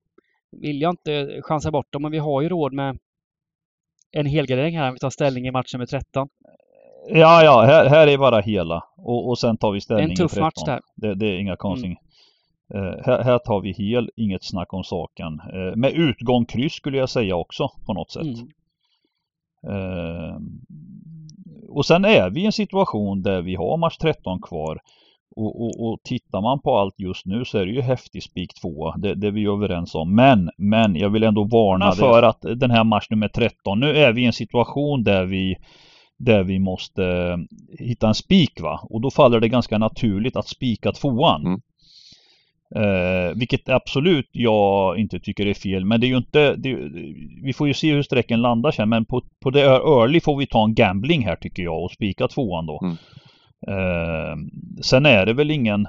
[0.51, 2.99] vill jag inte chansa bort dem, men vi har ju råd med
[4.13, 6.29] en helgardering här om vi tar ställning i match nummer 13.
[7.09, 8.85] Ja, ja, här, här är bara hela.
[8.97, 10.43] Och, och sen tar vi ställning En tuff i 13.
[10.43, 10.81] match där.
[10.95, 11.99] Det, det är inga konstigt.
[12.75, 15.41] Eh, här, här tar vi hel, inget snack om saken.
[15.53, 18.23] Eh, med utgång kryss skulle jag säga också på något sätt.
[18.23, 18.49] Mm.
[19.69, 20.37] Eh,
[21.69, 24.81] och sen är vi i en situation där vi har match 13 kvar.
[25.37, 28.55] Och, och, och tittar man på allt just nu så är det ju häftig spik
[28.61, 28.95] 2.
[28.97, 30.15] Det, det är vi överens om.
[30.15, 33.81] Men, men jag vill ändå varna för att den här match nummer 13.
[33.81, 35.57] Nu är vi i en situation där vi
[36.19, 37.37] där vi måste eh,
[37.87, 38.81] hitta en spik va.
[38.83, 41.47] Och då faller det ganska naturligt att spika tvåan.
[41.47, 41.61] Mm.
[42.75, 45.85] Eh, vilket absolut jag inte tycker är fel.
[45.85, 46.55] Men det är ju inte...
[46.57, 46.75] Det,
[47.43, 48.89] vi får ju se hur sträcken landar sen.
[48.89, 52.29] Men på, på det early får vi ta en gambling här tycker jag och spika
[52.29, 52.81] tvåan då.
[52.83, 52.97] Mm.
[53.69, 54.37] Eh,
[54.83, 55.87] sen är det väl ingen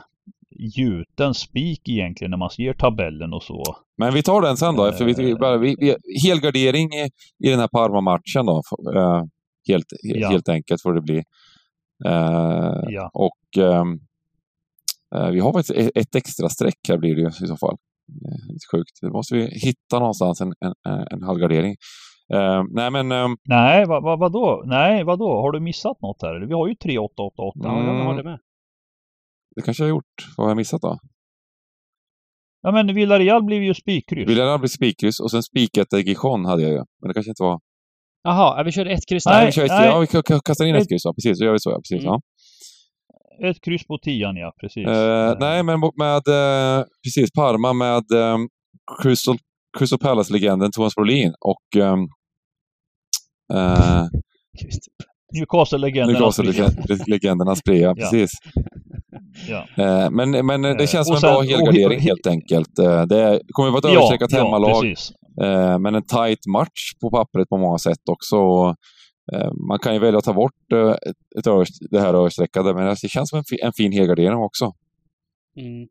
[0.59, 3.63] gjuten spik egentligen när man ser tabellen och så.
[3.97, 4.85] Men vi tar den sen då.
[4.85, 5.59] Efter vi, Eh.
[5.59, 5.95] vi, vi,
[6.27, 7.09] helgardering i,
[7.47, 8.61] i den här Parma-matchen då.
[8.95, 9.23] Eh,
[9.67, 10.29] helt, he- Ja.
[10.29, 11.17] helt enkelt får det bli.
[12.05, 13.09] Eh, Ja.
[13.13, 13.85] och eh,
[15.31, 17.77] vi har faktiskt ett, ett extra streck här blir det ju i så fall.
[18.49, 18.91] Lite sjukt.
[19.01, 20.73] Då måste vi hitta någonstans en, en,
[21.11, 21.75] en, halvgardering.
[22.33, 24.63] Eh, nej men ehm, Nej, vad, vad, vadå?
[24.65, 25.41] Nej, vadå?
[25.41, 26.45] Har du missat något här?
[26.47, 27.59] Vi har ju 3888.
[27.63, 28.39] Ja, jag har det med.
[29.55, 30.15] det kanske jag har gjort.
[30.37, 30.97] Vad har jag missat då?
[32.61, 34.29] Ja men Villarreal blev ju spikkryss.
[34.29, 36.77] Villarreal blir spikkryss och sen spiket Gijon hade jag ju.
[37.01, 37.59] Men det kanske inte var...
[38.27, 39.45] Jaha, ja, vi körde ett kryss Nej, där.
[39.45, 39.85] vi kör ett, nej.
[39.87, 41.05] ja, vi ka- ka- kastar in ett Ett- kryss.
[41.05, 41.39] Ja, precis.
[41.39, 41.69] Då gör vi så.
[41.69, 42.13] Ja, precis Mm.
[42.13, 42.19] ja.
[43.49, 44.87] Ett kryss på tian ja, precis.
[44.87, 48.37] Eh, Eh, nej, men med eh, precis Parma med eh,
[49.01, 49.37] Crystal,
[49.77, 51.99] Crystal Palace-legenden Thomas Brolin och ehm,
[53.53, 54.05] eh.
[55.33, 56.13] Newcastle-legenden.
[56.15, 57.95] Newcastle-legenden Aspria.
[57.99, 58.31] Precis.
[59.49, 59.83] Ja.
[59.83, 62.79] Eh, men men Eh, det känns som en bra helgardering helt enkelt.
[62.79, 65.11] Eh, det kommer vara ett Ja, överstreckat ja, hemmalag, precis.
[65.41, 68.35] Eh, men en tight match på pappret på många sätt också.
[69.33, 70.89] Eh, man kan ju välja att ta bort eh,
[71.39, 74.73] ett, övers- det här överstreckade, men det känns som en, fi- en fin helgardering också.
[75.57, 75.87] Mm.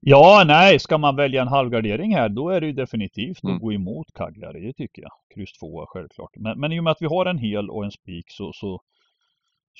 [0.00, 3.56] Ja, nej, ska man välja en halvgardering här då är det ju definitivt Mm.
[3.56, 5.10] att gå emot Cagliari, det tycker jag.
[5.34, 6.30] Kryss 2 självklart.
[6.36, 8.80] Men, men i och med att vi har en hel och en spik så, så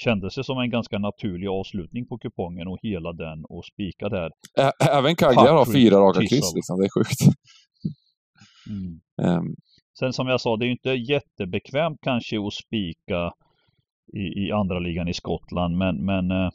[0.04, 4.30] kändes det som en ganska naturlig avslutning på kupongen och hela den och spika där.
[4.58, 6.78] Ä- Även Cagliari har fyra raka kryss liksom.
[6.80, 7.20] Det är sjukt.
[8.70, 9.00] Mm.
[9.22, 9.54] Ehm,
[9.98, 13.32] Sen som jag sa, det är ju inte jättebekvämt kanske att spika
[14.16, 16.50] i, i andra ligan i Skottland, men, men eh,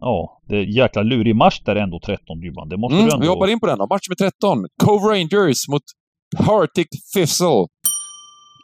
[0.00, 2.68] ja, det är jäkla lurig match där ändå 13 Dybban.
[2.68, 3.22] Det måste Mm, du ändå...
[3.24, 3.86] vi hoppar in på den då.
[3.86, 4.64] Match med 13.
[4.84, 5.82] Cove Rangers mot
[6.36, 7.66] Partick Thistle.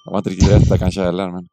[0.05, 1.49] Det var inte riktigt rätt där kanske heller, men...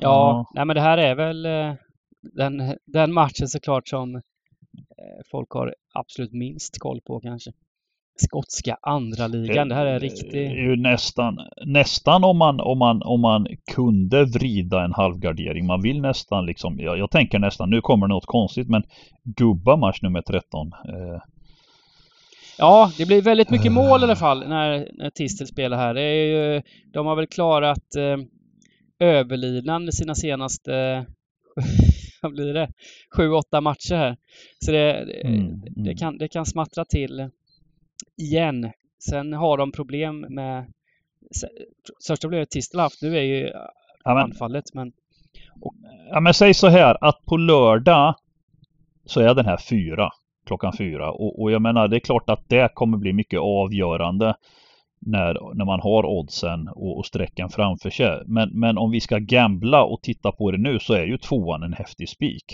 [0.00, 1.74] Ja, nej men det här är väl eh,
[2.20, 4.22] den, den matchen såklart som eh,
[5.30, 7.50] folk har absolut minst koll på kanske.
[8.20, 9.68] Skotska andra ligan.
[9.68, 10.34] Det här är är riktigt...
[10.34, 15.66] ju nästan, nästan om man, om, man, om man kunde vrida en halvgardering.
[15.66, 18.82] Man vill nästan liksom, jag, jag tänker nästan, nu kommer det något konstigt, men
[19.24, 20.72] gubba match nummer 13.
[20.72, 21.22] Eh,
[22.60, 25.94] Ja, det blir väldigt mycket mål i alla fall när, när Tistel spelar här.
[25.94, 26.62] Det är ju,
[26.92, 28.16] de har väl klarat eh,
[28.98, 31.06] överlinan i sina senaste,
[32.22, 32.70] vad blir det,
[33.16, 34.16] sju, åtta matcher här.
[34.64, 34.92] Så det,
[35.24, 35.96] Mm, det, mm.
[35.96, 37.30] kan, det kan smattra till
[38.16, 38.70] igen.
[39.08, 40.72] Sen har de problem med
[42.00, 43.50] Största problemet Tistel haft nu är ju
[44.04, 44.92] ja, men, anfallet, men
[46.10, 48.14] ja, men säg så här att på lördag
[49.04, 50.10] så är den här fyra,
[50.46, 51.12] klockan fyra.
[51.12, 54.34] Och, och jag menar, det är klart att det kommer bli mycket avgörande
[55.00, 58.22] när, när man har oddsen och, och strecken framför sig.
[58.26, 61.62] Men, men om vi ska gambla och titta på det nu så är ju tvåan
[61.62, 62.44] en häftig spik.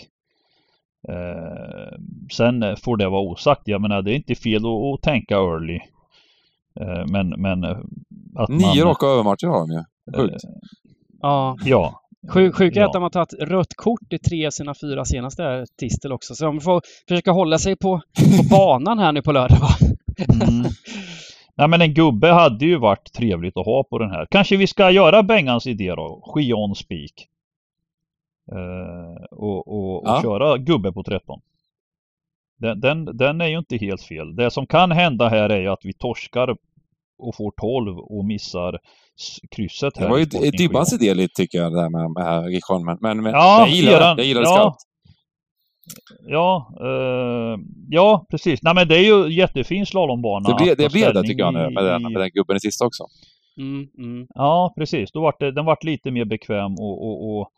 [1.09, 1.99] Eh,
[2.33, 3.63] sen får det vara osagt.
[3.65, 5.81] Jag menar, det är inte fel att, att tänka early.
[6.81, 7.77] Eh, men, men eh,
[8.37, 8.89] att Nio man...
[8.89, 9.83] raka övermatcher har de ju.
[10.17, 10.45] Sjukt.
[11.23, 11.57] ja.
[11.65, 12.01] Ja.
[12.33, 12.87] Sjuk, sjuka är Ja.
[12.87, 16.35] att de har tagit rött kort i tre av sina fyra senaste här, Tistel också.
[16.35, 19.69] Så de får försöka hålla sig på, på banan här nu på lördag va?
[20.43, 20.67] Mm.
[21.57, 24.27] Nej men en gubbe hade ju varit trevligt att ha på den här.
[24.31, 26.23] Kanske vi ska göra Bengans idé då.
[26.27, 27.29] Skion Speak.
[28.53, 30.23] Eh, och och, och Ja.
[30.23, 31.41] köra gubbe på 13.
[32.59, 34.37] Den, den, den är ju inte helt fel.
[34.37, 36.57] Det som kan hända här är ju att vi torskar
[37.19, 38.79] och får 12 och missar
[39.51, 40.05] krysset här.
[40.05, 42.85] Det var ju Dibbans idé lite tycker jag, det där med, med här Gijon.
[42.85, 44.17] Men, men, men Ja, jag gillar eran-.
[44.19, 44.55] Jag gillar det ja.
[44.55, 44.83] skarpt.
[46.29, 47.59] Ja, eh,
[47.91, 48.63] ja precis.
[48.63, 50.49] Nej men det är ju jättefin slalombana.
[50.49, 52.87] Det blev det, blev det tycker jag nu med den, med den gubben i sista
[52.87, 53.05] också.
[53.59, 54.27] Mm, mm.
[54.35, 55.13] Ja, precis.
[55.13, 57.49] Då vart det, den vart lite mer bekväm och, och, och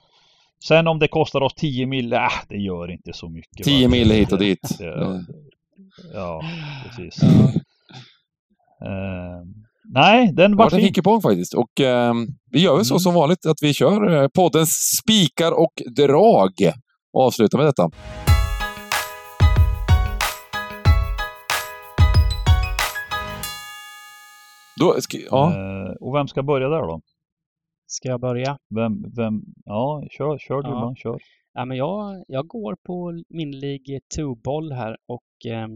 [0.65, 3.65] Sen om det kostar oss 10 mil, äh, det gör inte så mycket.
[3.67, 3.91] 10 va?
[3.91, 4.61] mil hit och dit.
[4.79, 5.21] Det, Eh,
[6.15, 6.43] ja,
[6.85, 7.23] precis.
[8.83, 9.43] Eh,
[9.95, 10.87] nej, den Det vart var en fin.
[10.89, 11.55] hickepong faktiskt.
[11.55, 13.01] Och ehm, vi gör väl så Mm.
[13.01, 14.71] som vanligt att vi kör eh, poddens
[15.03, 16.53] spikar och drag.
[17.17, 17.91] Och avslutar med detta.
[24.81, 24.95] Då
[25.31, 27.01] ja, Eh, och vem ska börja där då?
[27.87, 28.59] Ska jag börja?
[28.75, 30.75] Vem, vem, ja, kör, kör du Ja.
[30.81, 31.19] bara, kör.
[31.53, 35.69] Ja, men jag, jag går på min League 2-boll här och eh,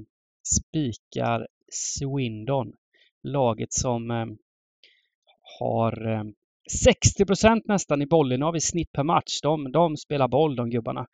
[0.56, 2.72] spikar Swindon.
[3.22, 4.26] Laget som eh,
[5.60, 6.24] har eh,
[6.70, 9.40] 60 procent nästan i bollinnehav i snitt per match.
[9.42, 11.06] De, de spelar boll de gubbarna.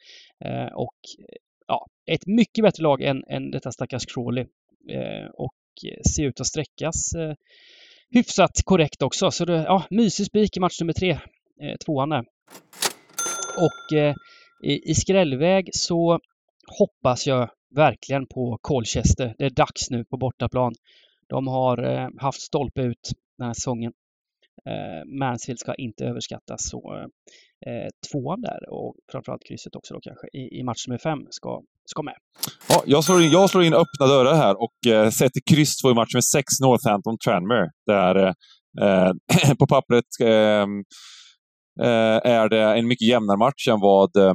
[0.44, 1.36] Eh, och eh,
[1.66, 4.46] ja, ett mycket bättre lag än, än detta stackars Crawley.
[4.90, 5.54] Eh, och
[5.84, 7.34] eh, ser ut att sträckas eh,
[8.10, 9.30] hyfsat korrekt också.
[9.30, 11.10] Så det, ja, mysig spik i match nummer tre.
[11.62, 12.24] Eh, tvåan där.
[13.56, 14.14] Och eh,
[14.62, 16.20] i, i skrällväg så
[16.78, 19.34] hoppas jag verkligen på Colchester.
[19.38, 20.74] Det är dags nu på bortaplan.
[21.26, 23.92] De har eh, haft stolpe ut den här säsongen.
[24.70, 26.68] Eh, Mansfield ska inte överskattas.
[26.70, 27.08] Så
[27.66, 31.62] eh, tvåan där och framförallt krysset också då kanske i, i match nummer fem ska,
[31.84, 32.14] ska med.
[32.68, 35.90] ja, jag, slår in, jag slår in öppna dörrar här och eh, sätter kryss två
[35.90, 37.70] i match med sex Northampton Tranmere.
[37.86, 38.34] Där
[38.80, 39.12] eh,
[39.58, 40.78] på pappret ehm,
[41.80, 44.34] eh, är det en mycket jämnare match än vad eh,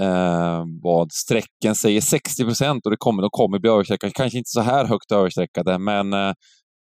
[0.00, 4.12] eh, vad strecken säger 60 procent och det kommer, de kommer bli överstreckade.
[4.12, 6.32] Kanske inte så här högt överstreckade, men eh,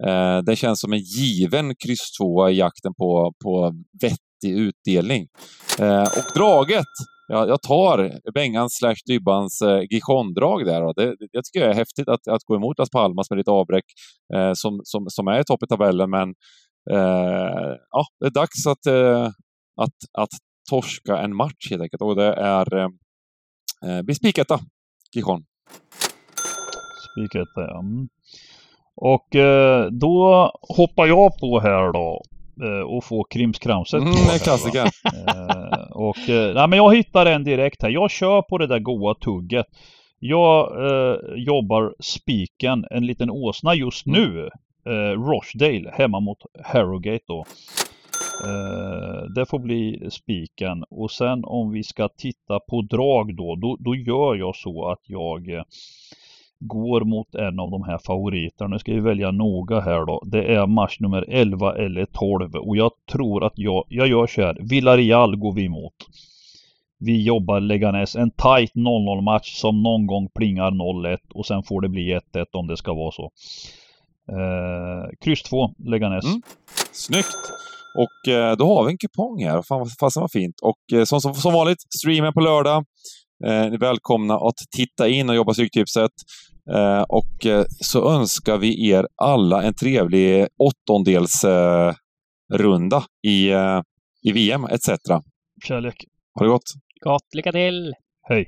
[0.07, 5.27] eh, det känns som en given kryss 2 i jakten på, på vettig utdelning.
[5.79, 6.93] Eh, och draget,
[7.27, 10.81] ja, jag tar Bengans slash Dybbans eh, Gijon-drag där.
[10.81, 10.93] Då.
[10.93, 13.51] Det, det, jag tycker det är häftigt att, att gå emot Las Palmas med lite
[13.51, 13.85] avbräck
[14.35, 16.29] eh, som, som, som är i topp i tabellen, men
[16.91, 19.27] eh, ja, det är dags att, eh,
[19.81, 20.29] att, att
[20.69, 22.01] torska en match helt enkelt.
[22.01, 22.89] Och det är eh,
[23.85, 24.59] eh blir spiketta,
[25.15, 25.43] Gijon.
[27.11, 27.79] Spiketta, ja.
[27.79, 28.09] Mm.
[29.01, 32.23] Och eh, då hoppar jag på här då
[32.63, 34.01] eh, och får krimskramset.
[34.01, 34.37] Mm, det va.
[34.43, 34.85] klassiker.
[35.27, 37.89] Eh, och nej, men jag hittar en direkt här.
[37.89, 39.65] Jag kör på det där goa tugget.
[40.19, 44.21] Jag eh, jobbar spiken, en liten åsna just Mm.
[44.21, 44.49] nu.
[44.85, 47.45] Eh, Rochdale hemma mot Harrogate då.
[48.45, 53.77] Eh, det får bli spiken och sen om vi ska titta på drag då, då,
[53.79, 55.63] då gör jag så att jag
[56.59, 58.67] går mot en av de här favoriterna.
[58.67, 60.23] Nu ska vi välja noga här då.
[60.25, 64.41] Det är match nummer 11 eller 12 och jag tror att jag, jag gör så
[64.41, 64.57] här.
[64.69, 65.93] Villarreal går vi emot.
[66.99, 71.81] Vi jobbar Leganes, en tight 0-0 match som någon gång plingar 0-1 och sen får
[71.81, 73.31] det bli 1-1 om det ska vara så.
[74.31, 76.25] Eh, kryss 2, Leganes.
[76.25, 76.41] Mm.
[76.91, 77.51] Snyggt!
[77.95, 79.61] Och eh, då har vi en kupong här.
[79.61, 80.55] Fan, fasen vad fint.
[80.61, 82.85] Och eh, som, som, som vanligt, streamen på lördag.
[83.45, 86.11] Eh, ni är välkomna att titta in och jobba Stryktipset.
[86.75, 91.93] Eh, och eh, så önskar vi er alla en trevlig åttondels eh,
[92.53, 93.81] runda i, eh,
[94.23, 94.89] i VM etc.
[95.67, 96.05] Kärlek.
[96.39, 96.73] Ha det gott!
[97.01, 97.93] Gott, lycka till!
[98.29, 98.47] Hej.